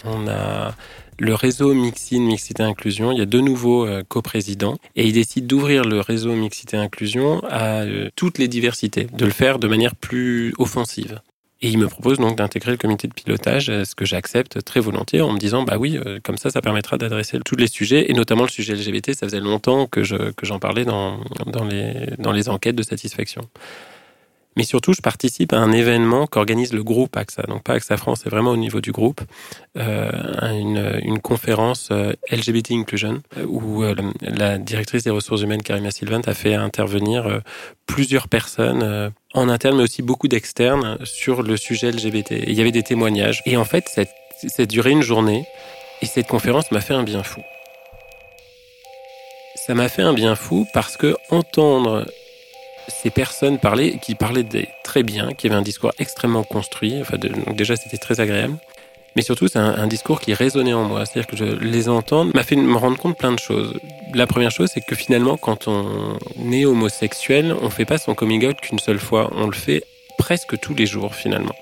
on 0.04 0.28
a 0.28 0.74
le 1.18 1.34
réseau 1.34 1.72
Mixine, 1.72 2.24
Mixité 2.24 2.62
Inclusion. 2.62 3.10
Il 3.10 3.18
y 3.18 3.22
a 3.22 3.26
deux 3.26 3.40
nouveaux 3.40 3.86
coprésidents 4.08 4.76
et 4.96 5.06
ils 5.06 5.14
décident 5.14 5.46
d'ouvrir 5.46 5.84
le 5.84 6.00
réseau 6.00 6.34
Mixité 6.34 6.76
Inclusion 6.76 7.42
à 7.48 7.84
toutes 8.16 8.36
les 8.36 8.48
diversités, 8.48 9.04
de 9.04 9.24
le 9.24 9.30
faire 9.30 9.58
de 9.58 9.66
manière 9.66 9.94
plus 9.94 10.52
offensive. 10.58 11.20
Et 11.62 11.70
il 11.70 11.78
me 11.78 11.88
propose 11.88 12.18
donc 12.18 12.36
d'intégrer 12.36 12.72
le 12.72 12.76
comité 12.76 13.08
de 13.08 13.14
pilotage, 13.14 13.66
ce 13.66 13.94
que 13.94 14.04
j'accepte 14.04 14.62
très 14.62 14.80
volontiers 14.80 15.22
en 15.22 15.32
me 15.32 15.38
disant 15.38 15.62
bah 15.62 15.78
oui, 15.78 15.96
euh, 15.96 16.18
comme 16.22 16.36
ça, 16.36 16.50
ça 16.50 16.60
permettra 16.60 16.98
d'adresser 16.98 17.38
tous 17.44 17.56
les 17.56 17.66
sujets 17.66 18.10
et 18.10 18.12
notamment 18.12 18.42
le 18.42 18.50
sujet 18.50 18.74
LGBT. 18.74 19.14
Ça 19.14 19.26
faisait 19.26 19.40
longtemps 19.40 19.86
que 19.86 20.02
je 20.02 20.32
que 20.32 20.44
j'en 20.44 20.58
parlais 20.58 20.84
dans 20.84 21.18
dans 21.46 21.64
les 21.64 22.10
dans 22.18 22.32
les 22.32 22.50
enquêtes 22.50 22.76
de 22.76 22.82
satisfaction. 22.82 23.48
Mais 24.56 24.64
surtout, 24.64 24.94
je 24.94 25.02
participe 25.02 25.52
à 25.52 25.58
un 25.58 25.70
événement 25.70 26.26
qu'organise 26.26 26.72
le 26.72 26.82
groupe 26.82 27.16
AXA. 27.16 27.42
Donc 27.42 27.62
pas 27.62 27.74
AXA 27.74 27.96
France, 27.96 28.20
c'est 28.24 28.30
vraiment 28.30 28.50
au 28.50 28.56
niveau 28.56 28.80
du 28.80 28.90
groupe. 28.90 29.20
Euh, 29.76 30.10
une, 30.58 31.00
une 31.02 31.20
conférence 31.20 31.88
euh, 31.90 32.14
LGBT 32.30 32.72
Inclusion 32.72 33.20
où 33.46 33.82
euh, 33.82 33.94
la 34.22 34.56
directrice 34.56 35.04
des 35.04 35.10
ressources 35.10 35.42
humaines, 35.42 35.62
Karima 35.62 35.90
Sylvant, 35.90 36.22
a 36.26 36.34
fait 36.34 36.54
intervenir 36.54 37.26
euh, 37.26 37.40
plusieurs 37.84 38.28
personnes 38.28 39.12
en 39.34 39.48
interne, 39.48 39.76
mais 39.76 39.82
aussi 39.82 40.02
beaucoup 40.02 40.28
d'externes 40.28 40.98
sur 41.04 41.42
le 41.42 41.56
sujet 41.56 41.92
LGBT. 41.92 42.32
Il 42.46 42.54
y 42.54 42.60
avait 42.60 42.72
des 42.72 42.82
témoignages. 42.82 43.42
Et 43.46 43.56
en 43.56 43.64
fait, 43.64 43.88
ça, 43.88 44.02
ça 44.48 44.66
duré 44.66 44.90
une 44.90 45.02
journée. 45.02 45.46
Et 46.02 46.06
cette 46.06 46.26
conférence 46.26 46.70
m'a 46.72 46.80
fait 46.80 46.94
un 46.94 47.04
bien 47.04 47.22
fou. 47.22 47.42
Ça 49.54 49.74
m'a 49.74 49.88
fait 49.88 50.02
un 50.02 50.12
bien 50.12 50.34
fou 50.34 50.66
parce 50.72 50.96
que 50.96 51.16
entendre 51.30 52.06
ces 52.88 53.11
personnes 53.11 53.59
parlaient, 53.59 53.99
qui 53.99 54.14
parlaient 54.14 54.42
des, 54.42 54.68
très 54.85 55.03
bien, 55.03 55.33
qui 55.33 55.46
avaient 55.46 55.57
un 55.57 55.62
discours 55.62 55.92
extrêmement 55.99 56.44
construit. 56.44 56.96
Enfin, 57.01 57.18
donc 57.18 57.57
déjà, 57.57 57.77
c'était 57.77 57.99
très 57.99 58.20
agréable. 58.20 58.57
Mais 59.14 59.22
surtout, 59.22 59.49
c'est 59.49 59.59
un, 59.59 59.75
un, 59.75 59.87
discours 59.87 60.20
qui 60.20 60.35
résonnait 60.35 60.75
en 60.75 60.85
moi. 60.85 61.07
C'est-à-dire 61.07 61.27
que 61.27 61.37
je 61.37 61.44
les 61.44 61.88
entendre 61.88 62.33
m'a 62.35 62.42
fait 62.42 62.57
me 62.57 62.77
rendre 62.77 62.99
compte 62.99 63.16
plein 63.16 63.33
de 63.33 63.38
choses. 63.38 63.72
La 64.12 64.27
première 64.27 64.51
chose, 64.51 64.70
c'est 64.72 64.83
que 64.83 64.94
finalement, 64.94 65.38
quand 65.38 65.68
on 65.68 66.18
est 66.53 66.66
homosexuel, 66.66 67.57
on 67.62 67.70
fait 67.70 67.87
pas 67.87 67.99
son 67.99 68.14
coming 68.14 68.46
out 68.46 68.61
qu'une 68.61 68.79
seule 68.79 68.99
fois. 68.99 69.31
On 69.35 69.46
le 69.46 69.55
fait 69.55 69.85
presque 70.18 70.59
tous 70.61 70.75
les 70.75 70.87
jours, 70.87 71.14
finalement. 71.14 71.55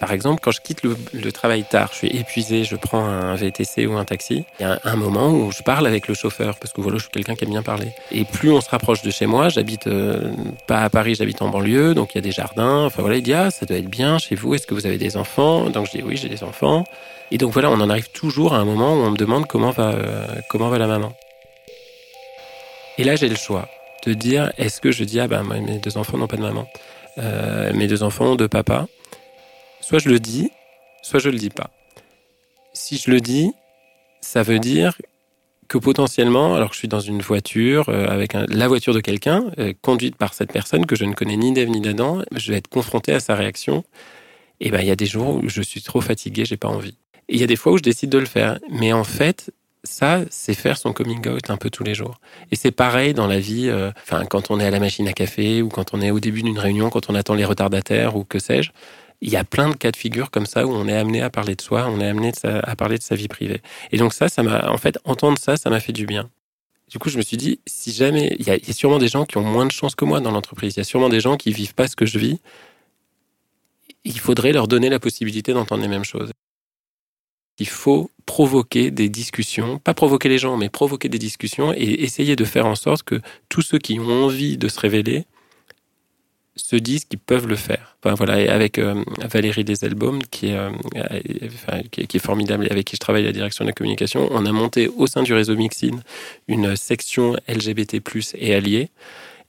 Par 0.00 0.12
exemple, 0.12 0.40
quand 0.42 0.50
je 0.50 0.60
quitte 0.60 0.82
le, 0.82 1.32
travail 1.32 1.64
tard, 1.64 1.90
je 1.92 1.98
suis 1.98 2.16
épuisé, 2.16 2.64
je 2.64 2.76
prends 2.76 3.04
un 3.04 3.34
VTC 3.34 3.86
ou 3.86 3.96
un 3.96 4.04
taxi, 4.04 4.44
il 4.58 4.62
y 4.62 4.66
a 4.66 4.78
un, 4.84 4.96
moment 4.96 5.30
où 5.30 5.50
je 5.50 5.62
parle 5.62 5.86
avec 5.86 6.08
le 6.08 6.14
chauffeur, 6.14 6.56
parce 6.58 6.72
que 6.72 6.80
voilà, 6.80 6.98
je 6.98 7.02
suis 7.02 7.10
quelqu'un 7.10 7.34
qui 7.34 7.44
aime 7.44 7.50
bien 7.50 7.62
parler. 7.62 7.88
Et 8.10 8.24
plus 8.24 8.50
on 8.50 8.60
se 8.60 8.70
rapproche 8.70 9.02
de 9.02 9.10
chez 9.10 9.26
moi, 9.26 9.48
j'habite 9.48 9.86
euh, 9.86 10.32
pas 10.66 10.80
à 10.80 10.90
Paris, 10.90 11.14
j'habite 11.14 11.42
en 11.42 11.48
banlieue, 11.48 11.94
donc 11.94 12.14
il 12.14 12.18
y 12.18 12.20
a 12.20 12.22
des 12.22 12.32
jardins, 12.32 12.84
enfin 12.84 13.02
voilà, 13.02 13.16
il 13.16 13.22
dit, 13.22 13.34
ah, 13.34 13.50
ça 13.50 13.66
doit 13.66 13.78
être 13.78 13.90
bien 13.90 14.18
chez 14.18 14.34
vous, 14.34 14.54
est-ce 14.54 14.66
que 14.66 14.74
vous 14.74 14.86
avez 14.86 14.98
des 14.98 15.16
enfants? 15.16 15.70
Donc 15.70 15.86
je 15.86 15.92
dis, 15.98 16.02
oui, 16.02 16.16
j'ai 16.16 16.28
des 16.28 16.44
enfants. 16.44 16.84
Et 17.30 17.38
donc 17.38 17.52
voilà, 17.52 17.70
on 17.70 17.80
en 17.80 17.90
arrive 17.90 18.10
toujours 18.10 18.54
à 18.54 18.58
un 18.58 18.64
moment 18.64 18.94
où 18.94 18.98
on 18.98 19.10
me 19.10 19.16
demande 19.16 19.46
comment 19.46 19.70
va, 19.70 19.92
euh, 19.92 20.26
comment 20.48 20.68
va 20.68 20.78
la 20.78 20.86
maman. 20.86 21.12
Et 22.98 23.04
là, 23.04 23.16
j'ai 23.16 23.28
le 23.28 23.36
choix 23.36 23.68
de 24.06 24.12
dire, 24.12 24.52
est-ce 24.58 24.80
que 24.80 24.92
je 24.92 25.04
dis, 25.04 25.18
ah 25.18 25.26
ben, 25.26 25.42
mes 25.42 25.78
deux 25.78 25.96
enfants 25.96 26.18
n'ont 26.18 26.26
pas 26.26 26.36
de 26.36 26.42
maman, 26.42 26.68
euh, 27.18 27.72
mes 27.74 27.86
deux 27.86 28.02
enfants 28.02 28.26
ont 28.26 28.34
deux 28.36 28.48
papas, 28.48 28.86
soit 29.84 29.98
je 29.98 30.08
le 30.08 30.18
dis, 30.18 30.50
soit 31.02 31.20
je 31.20 31.28
le 31.28 31.36
dis 31.36 31.50
pas. 31.50 31.70
Si 32.72 32.96
je 32.96 33.10
le 33.10 33.20
dis, 33.20 33.52
ça 34.22 34.42
veut 34.42 34.58
dire 34.58 34.96
que 35.68 35.76
potentiellement, 35.76 36.54
alors 36.54 36.70
que 36.70 36.74
je 36.74 36.78
suis 36.78 36.88
dans 36.88 37.00
une 37.00 37.20
voiture 37.20 37.88
euh, 37.90 38.06
avec 38.06 38.32
la 38.32 38.68
voiture 38.68 38.94
de 38.94 39.00
quelqu'un 39.00 39.44
euh, 39.58 39.74
conduite 39.82 40.16
par 40.16 40.32
cette 40.32 40.52
personne 40.52 40.86
que 40.86 40.96
je 40.96 41.04
ne 41.04 41.12
connais 41.12 41.36
ni 41.36 41.52
d'Ève 41.52 41.68
ni 41.68 41.82
d'Adam, 41.82 42.22
je 42.34 42.50
vais 42.50 42.58
être 42.58 42.68
confronté 42.68 43.12
à 43.12 43.20
sa 43.20 43.34
réaction. 43.34 43.84
Et 44.60 44.70
ben 44.70 44.80
il 44.80 44.86
y 44.86 44.90
a 44.90 44.96
des 44.96 45.06
jours 45.06 45.36
où 45.36 45.48
je 45.48 45.60
suis 45.60 45.82
trop 45.82 46.00
fatigué, 46.00 46.44
j'ai 46.46 46.56
pas 46.56 46.68
envie. 46.68 46.96
Il 47.28 47.38
y 47.38 47.42
a 47.42 47.46
des 47.46 47.56
fois 47.56 47.72
où 47.72 47.76
je 47.76 47.82
décide 47.82 48.10
de 48.10 48.18
le 48.18 48.26
faire, 48.26 48.58
mais 48.70 48.92
en 48.92 49.04
fait, 49.04 49.50
ça, 49.82 50.20
c'est 50.30 50.54
faire 50.54 50.78
son 50.78 50.94
coming 50.94 51.26
out 51.28 51.50
un 51.50 51.56
peu 51.58 51.68
tous 51.68 51.84
les 51.84 51.94
jours. 51.94 52.20
Et 52.50 52.56
c'est 52.56 52.70
pareil 52.70 53.12
dans 53.12 53.26
la 53.26 53.38
vie, 53.38 53.68
euh, 53.68 53.90
enfin 54.02 54.24
quand 54.24 54.50
on 54.50 54.60
est 54.60 54.66
à 54.66 54.70
la 54.70 54.80
machine 54.80 55.08
à 55.08 55.12
café 55.12 55.60
ou 55.60 55.68
quand 55.68 55.92
on 55.92 56.00
est 56.00 56.10
au 56.10 56.20
début 56.20 56.42
d'une 56.42 56.58
réunion, 56.58 56.88
quand 56.88 57.10
on 57.10 57.14
attend 57.14 57.34
les 57.34 57.44
retardataires 57.44 58.16
ou 58.16 58.24
que 58.24 58.38
sais-je 58.38 58.70
il 59.20 59.30
y 59.30 59.36
a 59.36 59.44
plein 59.44 59.70
de 59.70 59.74
cas 59.74 59.90
de 59.90 59.96
figure 59.96 60.30
comme 60.30 60.46
ça 60.46 60.66
où 60.66 60.72
on 60.72 60.86
est 60.86 60.96
amené 60.96 61.22
à 61.22 61.30
parler 61.30 61.54
de 61.54 61.62
soi, 61.62 61.86
on 61.88 62.00
est 62.00 62.08
amené 62.08 62.32
à 62.42 62.76
parler 62.76 62.98
de 62.98 63.02
sa 63.02 63.14
vie 63.14 63.28
privée. 63.28 63.62
Et 63.90 63.96
donc 63.96 64.12
ça, 64.12 64.28
ça 64.28 64.42
m'a, 64.42 64.70
en 64.70 64.78
fait, 64.78 64.98
entendre 65.04 65.38
ça, 65.38 65.56
ça 65.56 65.70
m'a 65.70 65.80
fait 65.80 65.92
du 65.92 66.06
bien. 66.06 66.30
Du 66.90 66.98
coup, 66.98 67.08
je 67.08 67.16
me 67.16 67.22
suis 67.22 67.36
dit, 67.36 67.60
si 67.66 67.92
jamais, 67.92 68.36
il 68.38 68.46
y, 68.46 68.50
y 68.50 68.70
a 68.70 68.72
sûrement 68.72 68.98
des 68.98 69.08
gens 69.08 69.24
qui 69.24 69.38
ont 69.38 69.42
moins 69.42 69.66
de 69.66 69.72
chance 69.72 69.94
que 69.94 70.04
moi 70.04 70.20
dans 70.20 70.30
l'entreprise. 70.30 70.74
Il 70.76 70.80
y 70.80 70.82
a 70.82 70.84
sûrement 70.84 71.08
des 71.08 71.20
gens 71.20 71.36
qui 71.36 71.52
vivent 71.52 71.74
pas 71.74 71.88
ce 71.88 71.96
que 71.96 72.06
je 72.06 72.18
vis. 72.18 72.38
Il 74.04 74.18
faudrait 74.18 74.52
leur 74.52 74.68
donner 74.68 74.90
la 74.90 75.00
possibilité 75.00 75.54
d'entendre 75.54 75.82
les 75.82 75.88
mêmes 75.88 76.04
choses. 76.04 76.30
Il 77.58 77.68
faut 77.68 78.10
provoquer 78.26 78.90
des 78.90 79.08
discussions, 79.08 79.78
pas 79.78 79.94
provoquer 79.94 80.28
les 80.28 80.38
gens, 80.38 80.56
mais 80.56 80.68
provoquer 80.68 81.08
des 81.08 81.18
discussions 81.18 81.72
et 81.72 82.02
essayer 82.02 82.36
de 82.36 82.44
faire 82.44 82.66
en 82.66 82.74
sorte 82.74 83.04
que 83.04 83.20
tous 83.48 83.62
ceux 83.62 83.78
qui 83.78 83.98
ont 83.98 84.24
envie 84.24 84.58
de 84.58 84.68
se 84.68 84.80
révéler 84.80 85.24
se 86.56 86.76
disent 86.76 87.04
qu'ils 87.04 87.18
peuvent 87.18 87.46
le 87.46 87.56
faire. 87.56 87.96
Enfin, 88.02 88.14
voilà, 88.14 88.40
et 88.40 88.48
avec 88.48 88.78
euh, 88.78 89.02
Valérie 89.30 89.64
Deselbaum, 89.64 90.22
qui 90.24 90.48
est, 90.48 90.56
euh, 90.56 90.70
qui, 91.90 92.16
est 92.16 92.24
formidable 92.24 92.66
et 92.66 92.70
avec 92.70 92.86
qui 92.86 92.96
je 92.96 93.00
travaille 93.00 93.22
à 93.22 93.26
la 93.26 93.32
direction 93.32 93.64
de 93.64 93.70
la 93.70 93.72
communication, 93.72 94.28
on 94.30 94.46
a 94.46 94.52
monté 94.52 94.88
au 94.88 95.06
sein 95.06 95.22
du 95.22 95.34
réseau 95.34 95.56
Mixin 95.56 96.00
une 96.46 96.76
section 96.76 97.34
LGBT+, 97.48 98.00
et 98.34 98.54
alliés, 98.54 98.90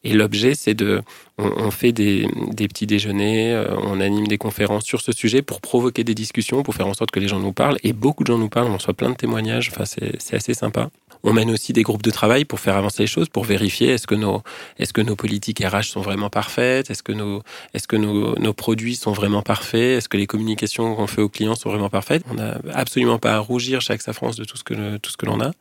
et 0.06 0.14
l'objet, 0.14 0.54
c'est 0.54 0.76
de, 0.76 1.02
on, 1.40 1.72
fait 1.72 1.92
des, 1.92 2.28
des, 2.52 2.68
petits 2.68 2.86
déjeuners, 2.86 3.54
euh, 3.54 3.76
on 3.82 4.00
anime 4.00 4.28
des 4.28 4.38
conférences 4.38 4.86
sur 4.86 5.02
ce 5.02 5.12
sujet 5.12 5.42
pour 5.42 5.62
provoquer 5.62 6.04
des 6.04 6.14
discussions, 6.14 6.62
pour 6.62 6.76
faire 6.76 6.86
en 6.86 6.94
sorte 6.94 7.10
que 7.10 7.20
les 7.20 7.28
gens 7.28 7.40
nous 7.40 7.54
parlent. 7.54 7.80
Et 7.84 7.92
beaucoup 7.92 8.24
de 8.24 8.28
gens 8.28 8.38
nous 8.38 8.48
parlent, 8.48 8.68
on 8.68 8.76
reçoit 8.76 8.94
plein 8.94 9.10
de 9.10 9.16
témoignages. 9.16 9.72
Enfin, 9.74 9.86
c'est 9.86 10.36
assez 10.36 10.54
sympa. 10.54 10.92
On 11.26 11.34
mène 11.34 11.52
aussi 11.52 11.74
des 11.74 11.84
groupes 11.84 12.04
de 12.04 12.12
travail 12.12 12.46
pour 12.46 12.60
faire 12.60 12.78
avancer 12.78 13.04
les 13.04 13.08
choses, 13.08 13.28
pour 13.28 13.44
vérifier 13.44 13.90
est-ce 13.90 14.08
que 14.08 14.16
nos, 14.16 14.42
est-ce 14.78 14.94
que 14.94 15.02
nos 15.02 15.16
politiques 15.16 15.62
RH 15.64 15.84
sont 15.84 16.02
vraiment 16.02 16.30
parfaites, 16.30 16.90
est-ce 16.90 17.04
que 17.04 17.12
nos, 17.12 17.42
est-ce 17.74 17.88
que 17.88 17.96
nos, 17.96 18.38
nos 18.38 18.54
produits 18.54 18.96
sont 18.96 19.12
vraiment 19.12 19.42
parfaits, 19.42 19.98
est-ce 19.98 20.08
que 20.08 20.18
les 20.18 20.28
communications 20.28 20.96
qu'on 20.96 21.08
fait 21.08 21.22
aux 21.22 21.30
clients 21.30 21.56
sont 21.56 21.70
vraiment 21.70 21.90
parfaites. 21.90 22.24
On 22.30 22.36
n'a 22.36 22.60
absolument 22.74 23.18
pas 23.18 23.36
à 23.36 23.40
rougir 23.40 23.82
chaque 23.82 24.02
France 24.14 24.36
de 24.36 24.44
tout 24.44 24.58
ce 24.58 24.64
que 24.64 24.98
tout 24.98 25.12
ce 25.12 25.18
que 25.18 25.26
l'on 25.26 25.42
a. 25.42 25.52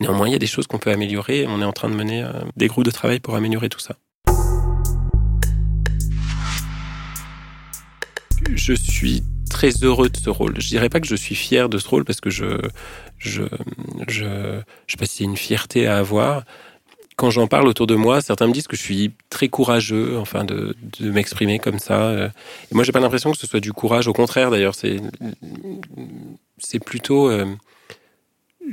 Néanmoins, 0.00 0.28
il 0.28 0.32
y 0.32 0.36
a 0.36 0.38
des 0.38 0.46
choses 0.46 0.66
qu'on 0.66 0.78
peut 0.78 0.90
améliorer. 0.90 1.46
On 1.48 1.60
est 1.60 1.64
en 1.64 1.72
train 1.72 1.88
de 1.88 1.94
mener 1.94 2.22
euh, 2.22 2.32
des 2.56 2.66
groupes 2.66 2.84
de 2.84 2.90
travail 2.90 3.20
pour 3.20 3.34
améliorer 3.34 3.68
tout 3.68 3.78
ça. 3.78 3.96
Je 8.54 8.74
suis 8.74 9.22
très 9.58 9.72
heureux 9.84 10.08
de 10.08 10.16
ce 10.16 10.30
rôle. 10.38 10.54
Je 10.58 10.68
dirais 10.74 10.90
pas 10.92 11.00
que 11.00 11.06
je 11.06 11.18
suis 11.24 11.36
fier 11.46 11.68
de 11.68 11.78
ce 11.78 11.88
rôle 11.88 12.04
parce 12.04 12.20
que 12.20 12.30
je, 12.38 12.50
je, 13.18 13.44
je, 14.08 14.24
je 14.86 14.92
sais 14.92 14.98
pas 14.98 15.06
si 15.06 15.18
c'est 15.18 15.24
une 15.32 15.36
fierté 15.36 15.86
à 15.86 15.98
avoir. 15.98 16.42
Quand 17.16 17.30
j'en 17.30 17.46
parle 17.46 17.68
autour 17.68 17.86
de 17.86 17.94
moi, 17.94 18.20
certains 18.20 18.48
me 18.48 18.52
disent 18.52 18.66
que 18.66 18.76
je 18.76 18.82
suis 18.82 19.12
très 19.30 19.48
courageux, 19.48 20.18
enfin, 20.18 20.42
de, 20.42 20.74
de 20.98 21.10
m'exprimer 21.12 21.60
comme 21.60 21.78
ça. 21.78 22.00
Et 22.68 22.74
moi, 22.74 22.82
j'ai 22.82 22.90
pas 22.90 22.98
l'impression 22.98 23.30
que 23.30 23.38
ce 23.38 23.46
soit 23.46 23.60
du 23.60 23.72
courage. 23.72 24.08
Au 24.08 24.12
contraire, 24.12 24.50
d'ailleurs, 24.50 24.74
c'est, 24.74 25.00
c'est 26.58 26.82
plutôt, 26.90 27.28
euh, 27.30 27.46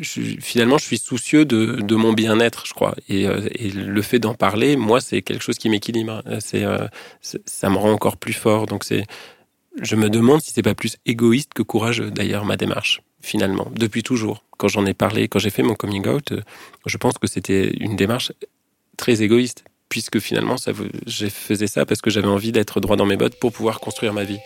finalement, 0.01 0.79
je 0.79 0.85
suis 0.85 0.97
soucieux 0.97 1.45
de, 1.45 1.81
de 1.91 1.95
mon 1.95 2.13
bien-être, 2.13 2.65
je 2.65 2.73
crois. 2.73 2.95
Et, 3.07 3.27
euh, 3.27 3.47
et 3.63 3.69
le 3.69 4.01
fait 4.01 4.17
d'en 4.17 4.33
parler, 4.33 4.75
moi, 4.75 4.99
c'est 5.01 5.21
quelque 5.21 5.43
chose 5.43 5.59
qui 5.59 5.69
m'équilibre. 5.69 6.23
C'est, 6.39 6.63
euh, 6.63 6.87
ça 7.45 7.69
me 7.69 7.77
rend 7.77 7.91
encore 7.91 8.17
plus 8.17 8.33
fort. 8.33 8.65
Donc, 8.65 8.83
c'est, 8.83 9.05
je 9.79 9.95
me 9.95 10.09
demande 10.09 10.41
si 10.41 10.51
c'est 10.51 10.63
pas 10.63 10.75
plus 10.75 10.97
égoïste 11.05 11.53
que 11.53 11.63
courageux, 11.63 12.11
d'ailleurs, 12.11 12.45
ma 12.45 12.57
démarche, 12.57 13.01
finalement, 13.21 13.71
depuis 13.75 14.03
toujours. 14.03 14.43
Quand 14.57 14.67
j'en 14.67 14.85
ai 14.85 14.93
parlé, 14.93 15.27
quand 15.27 15.39
j'ai 15.39 15.49
fait 15.49 15.63
mon 15.63 15.75
coming 15.75 16.07
out, 16.07 16.31
euh, 16.31 16.41
je 16.85 16.97
pense 16.97 17.17
que 17.17 17.27
c'était 17.27 17.71
une 17.79 17.95
démarche 17.95 18.31
très 18.97 19.21
égoïste, 19.21 19.63
puisque 19.89 20.19
finalement, 20.19 20.57
ça, 20.57 20.71
j'ai 21.05 21.29
faisais 21.29 21.67
ça 21.67 21.85
parce 21.85 22.01
que 22.01 22.09
j'avais 22.09 22.27
envie 22.27 22.51
d'être 22.51 22.79
droit 22.79 22.95
dans 22.95 23.05
mes 23.05 23.17
bottes 23.17 23.39
pour 23.39 23.51
pouvoir 23.51 23.79
construire 23.79 24.13
ma 24.13 24.23
vie. 24.23 24.39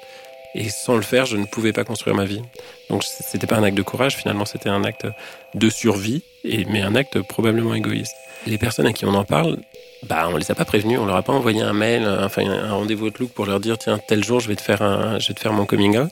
Et 0.58 0.70
sans 0.70 0.96
le 0.96 1.02
faire, 1.02 1.26
je 1.26 1.36
ne 1.36 1.46
pouvais 1.46 1.74
pas 1.74 1.84
construire 1.84 2.16
ma 2.16 2.24
vie. 2.24 2.42
Donc, 2.90 3.04
c'était 3.04 3.46
pas 3.46 3.58
un 3.58 3.64
acte 3.64 3.78
de 3.78 3.84
courage, 3.84 4.16
finalement, 4.16 4.46
c'était 4.46 4.70
un 4.70 4.86
acte 4.86 5.06
de 5.54 5.70
survie, 5.70 6.24
mais 6.46 6.82
un 6.82 6.96
acte 6.96 7.22
probablement 7.22 7.76
égoïste. 7.76 8.16
Les 8.48 8.58
personnes 8.58 8.86
à 8.86 8.94
qui 8.94 9.06
on 9.06 9.14
en 9.14 9.26
parle, 9.26 9.58
bah, 10.04 10.30
on 10.32 10.38
les 10.38 10.52
a 10.52 10.56
pas 10.56 10.64
prévenus, 10.64 10.98
on 10.98 11.06
leur 11.06 11.18
a 11.18 11.24
pas 11.24 11.34
envoyé 11.34 11.62
un 11.62 11.74
mail, 11.74 12.06
un 12.06 12.72
rendez-vous 12.72 13.08
Outlook 13.08 13.32
pour 13.32 13.46
leur 13.46 13.60
dire 13.60 13.78
tiens 13.78 14.00
tel 14.08 14.24
jour 14.24 14.40
je 14.40 14.48
vais 14.48 14.56
te 14.56 14.62
faire 14.62 14.82
un, 14.82 15.18
je 15.20 15.30
vais 15.30 15.34
te 15.34 15.40
faire 15.40 15.54
mon 15.54 15.66
coming 15.66 15.98
out. 15.98 16.12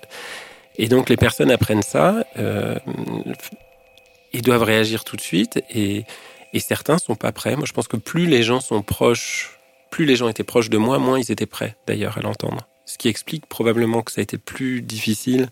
Et 0.78 0.88
donc 0.88 1.10
les 1.10 1.18
personnes 1.18 1.52
apprennent 1.52 1.84
ça, 1.84 2.26
euh, 2.38 2.76
ils 4.32 4.42
doivent 4.42 4.64
réagir 4.64 5.04
tout 5.04 5.16
de 5.16 5.22
suite 5.22 5.64
et, 5.70 6.06
et 6.54 6.60
certains 6.60 6.98
sont 6.98 7.16
pas 7.16 7.32
prêts. 7.32 7.56
Moi 7.56 7.66
je 7.68 7.74
pense 7.74 7.88
que 7.88 7.98
plus 7.98 8.26
les 8.26 8.42
gens 8.42 8.60
sont 8.60 8.82
proches, 8.82 9.60
plus 9.92 10.06
les 10.06 10.16
gens 10.16 10.28
étaient 10.28 10.44
proches 10.44 10.72
de 10.72 10.78
moi, 10.78 10.98
moins 10.98 11.20
ils 11.20 11.32
étaient 11.32 11.46
prêts 11.46 11.76
d'ailleurs 11.86 12.18
à 12.18 12.22
l'entendre. 12.22 12.68
Ce 12.86 12.98
qui 12.98 13.08
explique 13.08 13.46
probablement 13.48 14.02
que 14.02 14.12
ça 14.12 14.22
a 14.22 14.24
été 14.24 14.38
plus 14.38 14.82
difficile 14.82 15.50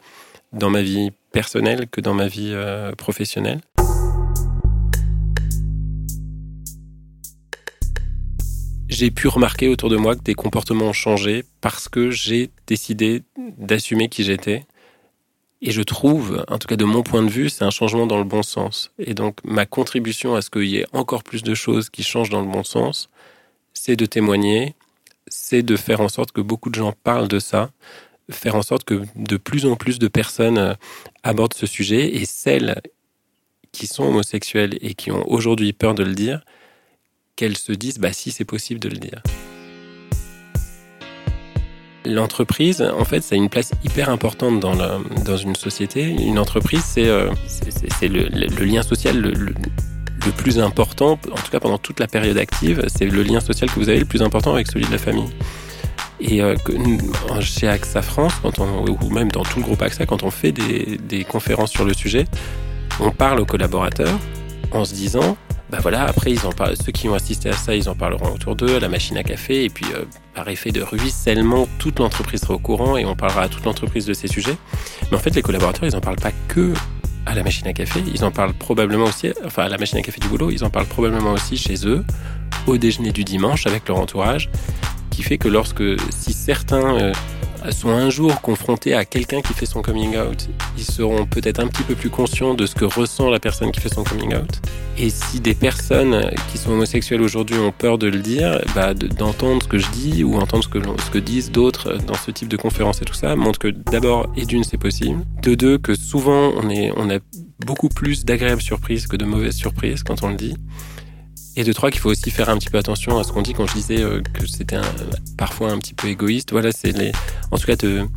dans 0.53 0.69
ma 0.69 0.81
vie 0.81 1.11
personnelle 1.31 1.87
que 1.87 2.01
dans 2.01 2.13
ma 2.13 2.27
vie 2.27 2.51
euh, 2.53 2.91
professionnelle. 2.93 3.61
j'ai 9.01 9.09
pu 9.09 9.27
remarquer 9.27 9.67
autour 9.67 9.89
de 9.89 9.95
moi 9.95 10.15
que 10.15 10.21
des 10.21 10.35
comportements 10.35 10.85
ont 10.85 10.93
changé 10.93 11.43
parce 11.59 11.89
que 11.89 12.11
j'ai 12.11 12.51
décidé 12.67 13.23
d'assumer 13.57 14.09
qui 14.09 14.23
j'étais. 14.23 14.65
Et 15.63 15.71
je 15.71 15.81
trouve, 15.81 16.45
en 16.47 16.59
tout 16.59 16.67
cas 16.67 16.75
de 16.75 16.85
mon 16.85 17.01
point 17.01 17.23
de 17.23 17.29
vue, 17.29 17.49
c'est 17.49 17.63
un 17.63 17.71
changement 17.71 18.05
dans 18.05 18.19
le 18.19 18.25
bon 18.25 18.43
sens. 18.43 18.91
Et 18.99 19.15
donc 19.15 19.37
ma 19.43 19.65
contribution 19.65 20.35
à 20.35 20.43
ce 20.43 20.51
qu'il 20.51 20.65
y 20.65 20.77
ait 20.77 20.85
encore 20.93 21.23
plus 21.23 21.41
de 21.41 21.55
choses 21.55 21.89
qui 21.89 22.03
changent 22.03 22.29
dans 22.29 22.41
le 22.41 22.47
bon 22.47 22.63
sens, 22.63 23.09
c'est 23.73 23.95
de 23.95 24.05
témoigner, 24.05 24.75
c'est 25.31 25.63
de 25.63 25.75
faire 25.75 26.01
en 26.01 26.09
sorte 26.09 26.31
que 26.31 26.41
beaucoup 26.41 26.69
de 26.69 26.75
gens 26.75 26.93
parlent 27.03 27.29
de 27.29 27.39
ça, 27.39 27.71
faire 28.29 28.55
en 28.55 28.61
sorte 28.61 28.83
que 28.83 29.01
de 29.15 29.37
plus 29.37 29.65
en 29.65 29.75
plus 29.75 29.97
de 29.97 30.07
personnes 30.07 30.57
euh, 30.57 30.73
abordent 31.23 31.53
ce 31.53 31.65
sujet 31.65 32.15
et 32.15 32.25
celles 32.25 32.81
qui 33.71 33.87
sont 33.87 34.03
homosexuelles 34.03 34.77
et 34.81 34.93
qui 34.93 35.11
ont 35.11 35.23
aujourd'hui 35.29 35.73
peur 35.73 35.95
de 35.95 36.03
le 36.03 36.13
dire, 36.13 36.43
qu'elles 37.35 37.57
se 37.57 37.71
disent 37.71 37.97
bah 37.97 38.13
si 38.13 38.31
c'est 38.31 38.45
possible 38.45 38.79
de 38.79 38.89
le 38.89 38.97
dire. 38.97 39.23
L'entreprise, 42.03 42.81
en 42.81 43.05
fait, 43.05 43.21
ça 43.21 43.35
a 43.35 43.37
une 43.37 43.49
place 43.49 43.71
hyper 43.85 44.09
importante 44.09 44.59
dans, 44.59 44.73
la, 44.73 44.99
dans 45.23 45.37
une 45.37 45.55
société. 45.55 46.03
Une 46.03 46.39
entreprise, 46.39 46.83
c'est 46.83 47.07
euh, 47.07 47.31
le, 48.01 48.65
lien 48.65 48.81
social 48.81 49.21
plus 50.29 50.59
important, 50.59 51.13
en 51.13 51.35
tout 51.35 51.51
cas 51.51 51.59
pendant 51.59 51.77
toute 51.79 51.99
la 51.99 52.07
période 52.07 52.37
active, 52.37 52.85
c'est 52.87 53.05
le 53.05 53.23
lien 53.23 53.39
social 53.39 53.69
que 53.69 53.79
vous 53.79 53.89
avez 53.89 53.99
le 53.99 54.05
plus 54.05 54.21
important 54.21 54.53
avec 54.53 54.67
celui 54.67 54.85
de 54.85 54.91
la 54.91 54.97
famille. 54.97 55.29
Et 56.19 56.41
euh, 56.41 56.55
chez 57.39 57.67
AXA 57.67 58.03
France, 58.03 58.33
quand 58.43 58.59
on, 58.59 58.85
ou 58.85 59.09
même 59.09 59.31
dans 59.31 59.43
tout 59.43 59.57
le 59.57 59.65
groupe 59.65 59.81
AXA, 59.81 60.05
quand 60.05 60.23
on 60.23 60.29
fait 60.29 60.51
des, 60.51 61.23
conférences 61.23 61.71
sur 61.71 61.83
le 61.83 61.93
sujet, 61.93 62.25
on 62.99 63.09
parle 63.09 63.39
aux 63.39 63.45
collaborateurs 63.45 64.19
en 64.71 64.85
se 64.85 64.93
disant 64.93 65.35
bah 65.71 65.79
voilà, 65.81 66.03
après, 66.03 66.31
ils 66.31 66.45
en 66.45 66.51
parlent, 66.51 66.75
ceux 66.75 66.91
qui 66.91 67.07
ont 67.07 67.13
assisté 67.13 67.49
à 67.49 67.53
ça, 67.53 67.73
ils 67.73 67.87
en 67.87 67.95
parleront 67.95 68.33
autour 68.33 68.57
d'eux, 68.57 68.75
à 68.75 68.79
la 68.81 68.89
machine 68.89 69.17
à 69.17 69.23
café, 69.23 69.63
et 69.63 69.69
puis 69.69 69.85
euh, 69.95 70.03
par 70.35 70.49
effet 70.49 70.71
de 70.71 70.81
ruissellement, 70.81 71.65
toute 71.79 71.99
l'entreprise 71.99 72.41
sera 72.41 72.55
au 72.55 72.59
courant 72.59 72.97
et 72.97 73.05
on 73.05 73.15
parlera 73.15 73.43
à 73.43 73.47
toute 73.47 73.63
l'entreprise 73.63 74.05
de 74.05 74.13
ces 74.13 74.27
sujets. 74.27 74.57
Mais 75.09 75.17
en 75.17 75.19
fait, 75.19 75.33
les 75.33 75.41
collaborateurs, 75.41 75.85
ils 75.85 75.95
en 75.95 76.01
parlent 76.01 76.17
pas 76.17 76.33
que 76.49 76.73
à 77.25 77.35
la 77.35 77.43
machine 77.43 77.67
à 77.67 77.73
café, 77.73 78.03
ils 78.13 78.23
en 78.23 78.31
parlent 78.31 78.53
probablement 78.53 79.05
aussi, 79.05 79.31
enfin 79.45 79.63
à 79.63 79.69
la 79.69 79.77
machine 79.77 79.97
à 79.97 80.01
café 80.01 80.19
du 80.19 80.27
boulot, 80.27 80.51
ils 80.51 80.63
en 80.63 80.69
parlent 80.69 80.87
probablement 80.87 81.31
aussi 81.31 81.57
chez 81.57 81.87
eux, 81.87 82.03
au 82.67 82.77
déjeuner 82.77 83.11
du 83.11 83.23
dimanche 83.23 83.67
avec 83.67 83.87
leur 83.87 83.99
entourage, 83.99 84.49
qui 85.09 85.23
fait 85.23 85.37
que 85.37 85.47
lorsque, 85.47 85.83
si 86.09 86.33
certains 86.33 86.97
euh, 86.97 87.13
sont 87.69 87.89
un 87.89 88.09
jour 88.09 88.41
confrontés 88.41 88.93
à 88.93 89.05
quelqu'un 89.05 89.41
qui 89.41 89.53
fait 89.53 89.65
son 89.65 89.81
coming 89.81 90.17
out, 90.17 90.49
ils 90.77 90.83
seront 90.83 91.25
peut-être 91.25 91.59
un 91.59 91.67
petit 91.67 91.83
peu 91.83 91.95
plus 91.95 92.09
conscients 92.09 92.53
de 92.53 92.65
ce 92.65 92.75
que 92.75 92.85
ressent 92.85 93.29
la 93.29 93.39
personne 93.39 93.71
qui 93.71 93.79
fait 93.79 93.93
son 93.93 94.03
coming 94.03 94.35
out. 94.35 94.61
Et 94.97 95.09
si 95.09 95.39
des 95.39 95.53
personnes 95.53 96.31
qui 96.51 96.57
sont 96.57 96.71
homosexuelles 96.71 97.21
aujourd'hui 97.21 97.57
ont 97.57 97.71
peur 97.71 97.97
de 97.97 98.07
le 98.07 98.19
dire, 98.19 98.59
bah, 98.75 98.93
d'entendre 98.93 99.63
ce 99.63 99.67
que 99.67 99.77
je 99.77 99.89
dis 99.91 100.23
ou 100.23 100.35
entendre 100.35 100.63
ce 100.63 100.69
que, 100.69 100.79
ce 100.79 101.11
que 101.11 101.19
disent 101.19 101.51
d'autres 101.51 101.97
dans 102.07 102.15
ce 102.15 102.31
type 102.31 102.47
de 102.47 102.57
conférence 102.57 103.01
et 103.01 103.05
tout 103.05 103.13
ça 103.13 103.35
montre 103.35 103.59
que 103.59 103.67
d'abord, 103.67 104.31
et 104.35 104.45
d'une, 104.45 104.63
c'est 104.63 104.77
possible. 104.77 105.23
De 105.41 105.55
deux, 105.55 105.77
que 105.77 105.95
souvent, 105.95 106.51
on, 106.57 106.69
est, 106.69 106.91
on 106.97 107.09
a 107.09 107.19
beaucoup 107.65 107.89
plus 107.89 108.25
d'agréables 108.25 108.61
surprises 108.61 109.07
que 109.07 109.15
de 109.15 109.25
mauvaises 109.25 109.55
surprises 109.55 110.03
quand 110.03 110.23
on 110.23 110.29
le 110.29 110.35
dit. 110.35 110.55
Et 111.55 111.63
de 111.63 111.73
trois, 111.73 111.91
qu'il 111.91 111.99
faut 111.99 112.09
aussi 112.09 112.31
faire 112.31 112.49
un 112.49 112.57
petit 112.57 112.69
peu 112.69 112.77
attention 112.77 113.17
à 113.17 113.23
ce 113.23 113.31
qu'on 113.31 113.41
dit 113.41 113.53
quand 113.53 113.67
je 113.67 113.73
disais 113.73 114.01
euh, 114.01 114.21
que 114.33 114.47
c'était 114.47 114.79
parfois 115.37 115.71
un 115.71 115.79
petit 115.79 115.93
peu 115.93 116.07
égoïste. 116.07 116.51
Voilà, 116.51 116.71
c'est 116.71 116.91
les, 116.91 117.11
en 117.51 117.57
tout 117.57 117.67
cas 117.67 117.75
de 117.75 118.07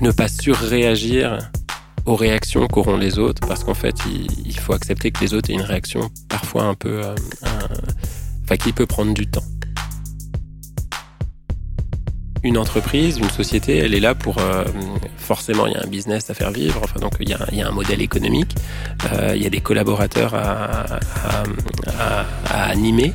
ne 0.00 0.10
pas 0.10 0.28
surréagir 0.28 1.38
aux 2.06 2.16
réactions 2.16 2.66
qu'auront 2.66 2.96
les 2.96 3.18
autres, 3.18 3.46
parce 3.46 3.64
qu'en 3.64 3.74
fait, 3.74 3.94
il, 4.44 4.58
faut 4.58 4.72
accepter 4.72 5.10
que 5.10 5.20
les 5.20 5.34
autres 5.34 5.50
aient 5.50 5.54
une 5.54 5.62
réaction 5.62 6.10
parfois 6.28 6.64
un 6.64 6.74
peu, 6.74 7.02
euh, 7.04 7.14
enfin, 8.44 8.56
qui 8.56 8.72
peut 8.72 8.86
prendre 8.86 9.14
du 9.14 9.26
temps 9.26 9.44
une 12.42 12.56
entreprise, 12.56 13.18
une 13.18 13.30
société, 13.30 13.78
elle 13.78 13.94
est 13.94 14.00
là 14.00 14.14
pour 14.14 14.38
euh, 14.38 14.64
forcément 15.16 15.66
il 15.66 15.74
y 15.74 15.76
a 15.76 15.82
un 15.82 15.86
business 15.86 16.30
à 16.30 16.34
faire 16.34 16.50
vivre. 16.50 16.80
Enfin 16.82 17.00
donc 17.00 17.14
il 17.20 17.28
y 17.28 17.34
a, 17.34 17.68
un 17.68 17.70
modèle 17.70 18.00
économique, 18.00 18.54
euh, 19.12 19.32
il 19.36 19.42
y 19.42 19.46
a 19.46 19.50
des 19.50 19.60
collaborateurs 19.60 20.34
à, 20.34 20.98
animer. 22.50 23.12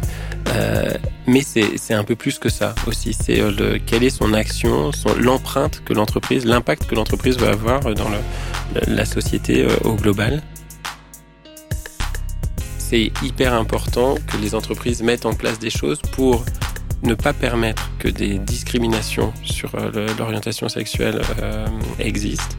Euh, 0.49 0.93
mais 1.25 1.41
c'est 1.41 1.93
un 1.95 2.03
peu 2.03 2.15
plus 2.15 2.37
que 2.37 2.49
ça 2.49 2.75
aussi. 2.85 3.13
C'est 3.13 3.41
quelle 3.87 4.03
est 4.03 4.11
son 4.11 4.33
action, 4.33 4.91
son, 4.91 5.15
l'empreinte 5.15 5.81
que 5.83 5.93
l'entreprise, 5.93 6.45
l'impact 6.45 6.85
que 6.85 6.93
l'entreprise 6.93 7.37
va 7.37 7.49
avoir 7.49 7.81
dans 7.95 8.09
la 8.85 9.05
société 9.05 9.65
au 9.83 9.93
global. 9.95 10.43
C'est 12.77 13.11
hyper 13.23 13.55
important 13.55 14.15
que 14.27 14.37
les 14.37 14.53
entreprises 14.53 15.01
mettent 15.01 15.25
en 15.25 15.33
place 15.33 15.57
des 15.57 15.71
choses 15.71 15.99
pour 16.11 16.45
ne 17.03 17.13
pas 17.13 17.33
permettre 17.33 17.91
que 17.99 18.07
des 18.07 18.37
discriminations 18.39 19.33
sur 19.43 19.73
euh, 19.75 20.07
l'orientation 20.17 20.69
sexuelle 20.69 21.21
euh, 21.41 21.67
existent, 21.99 22.55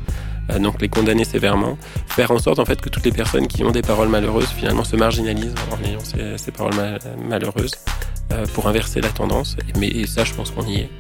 euh, 0.51 0.59
donc 0.59 0.81
les 0.81 0.89
condamner 0.89 1.25
sévèrement, 1.25 1.79
faire 2.07 2.31
en 2.31 2.39
sorte 2.39 2.59
en 2.59 2.65
fait 2.65 2.81
que 2.81 2.89
toutes 2.89 3.05
les 3.05 3.13
personnes 3.13 3.47
qui 3.49 3.65
ont 3.65 3.71
des 3.73 3.83
paroles 3.83 4.09
malheureuses 4.09 4.49
finalement 4.49 4.85
se 4.85 4.97
marginalisent 4.97 5.55
en 5.71 5.85
ayant 5.85 6.37
ces, 6.37 6.53
paroles 6.53 6.75
malheureuses 7.29 7.75
pour 8.55 8.67
inverser 8.69 9.01
la 9.01 9.09
tendance. 9.09 9.57
Mais 9.79 10.07
ça, 10.07 10.25
je 10.25 10.35
pense 10.35 10.51
qu'on 10.51 10.67
y 10.67 10.77
est. 10.81 10.91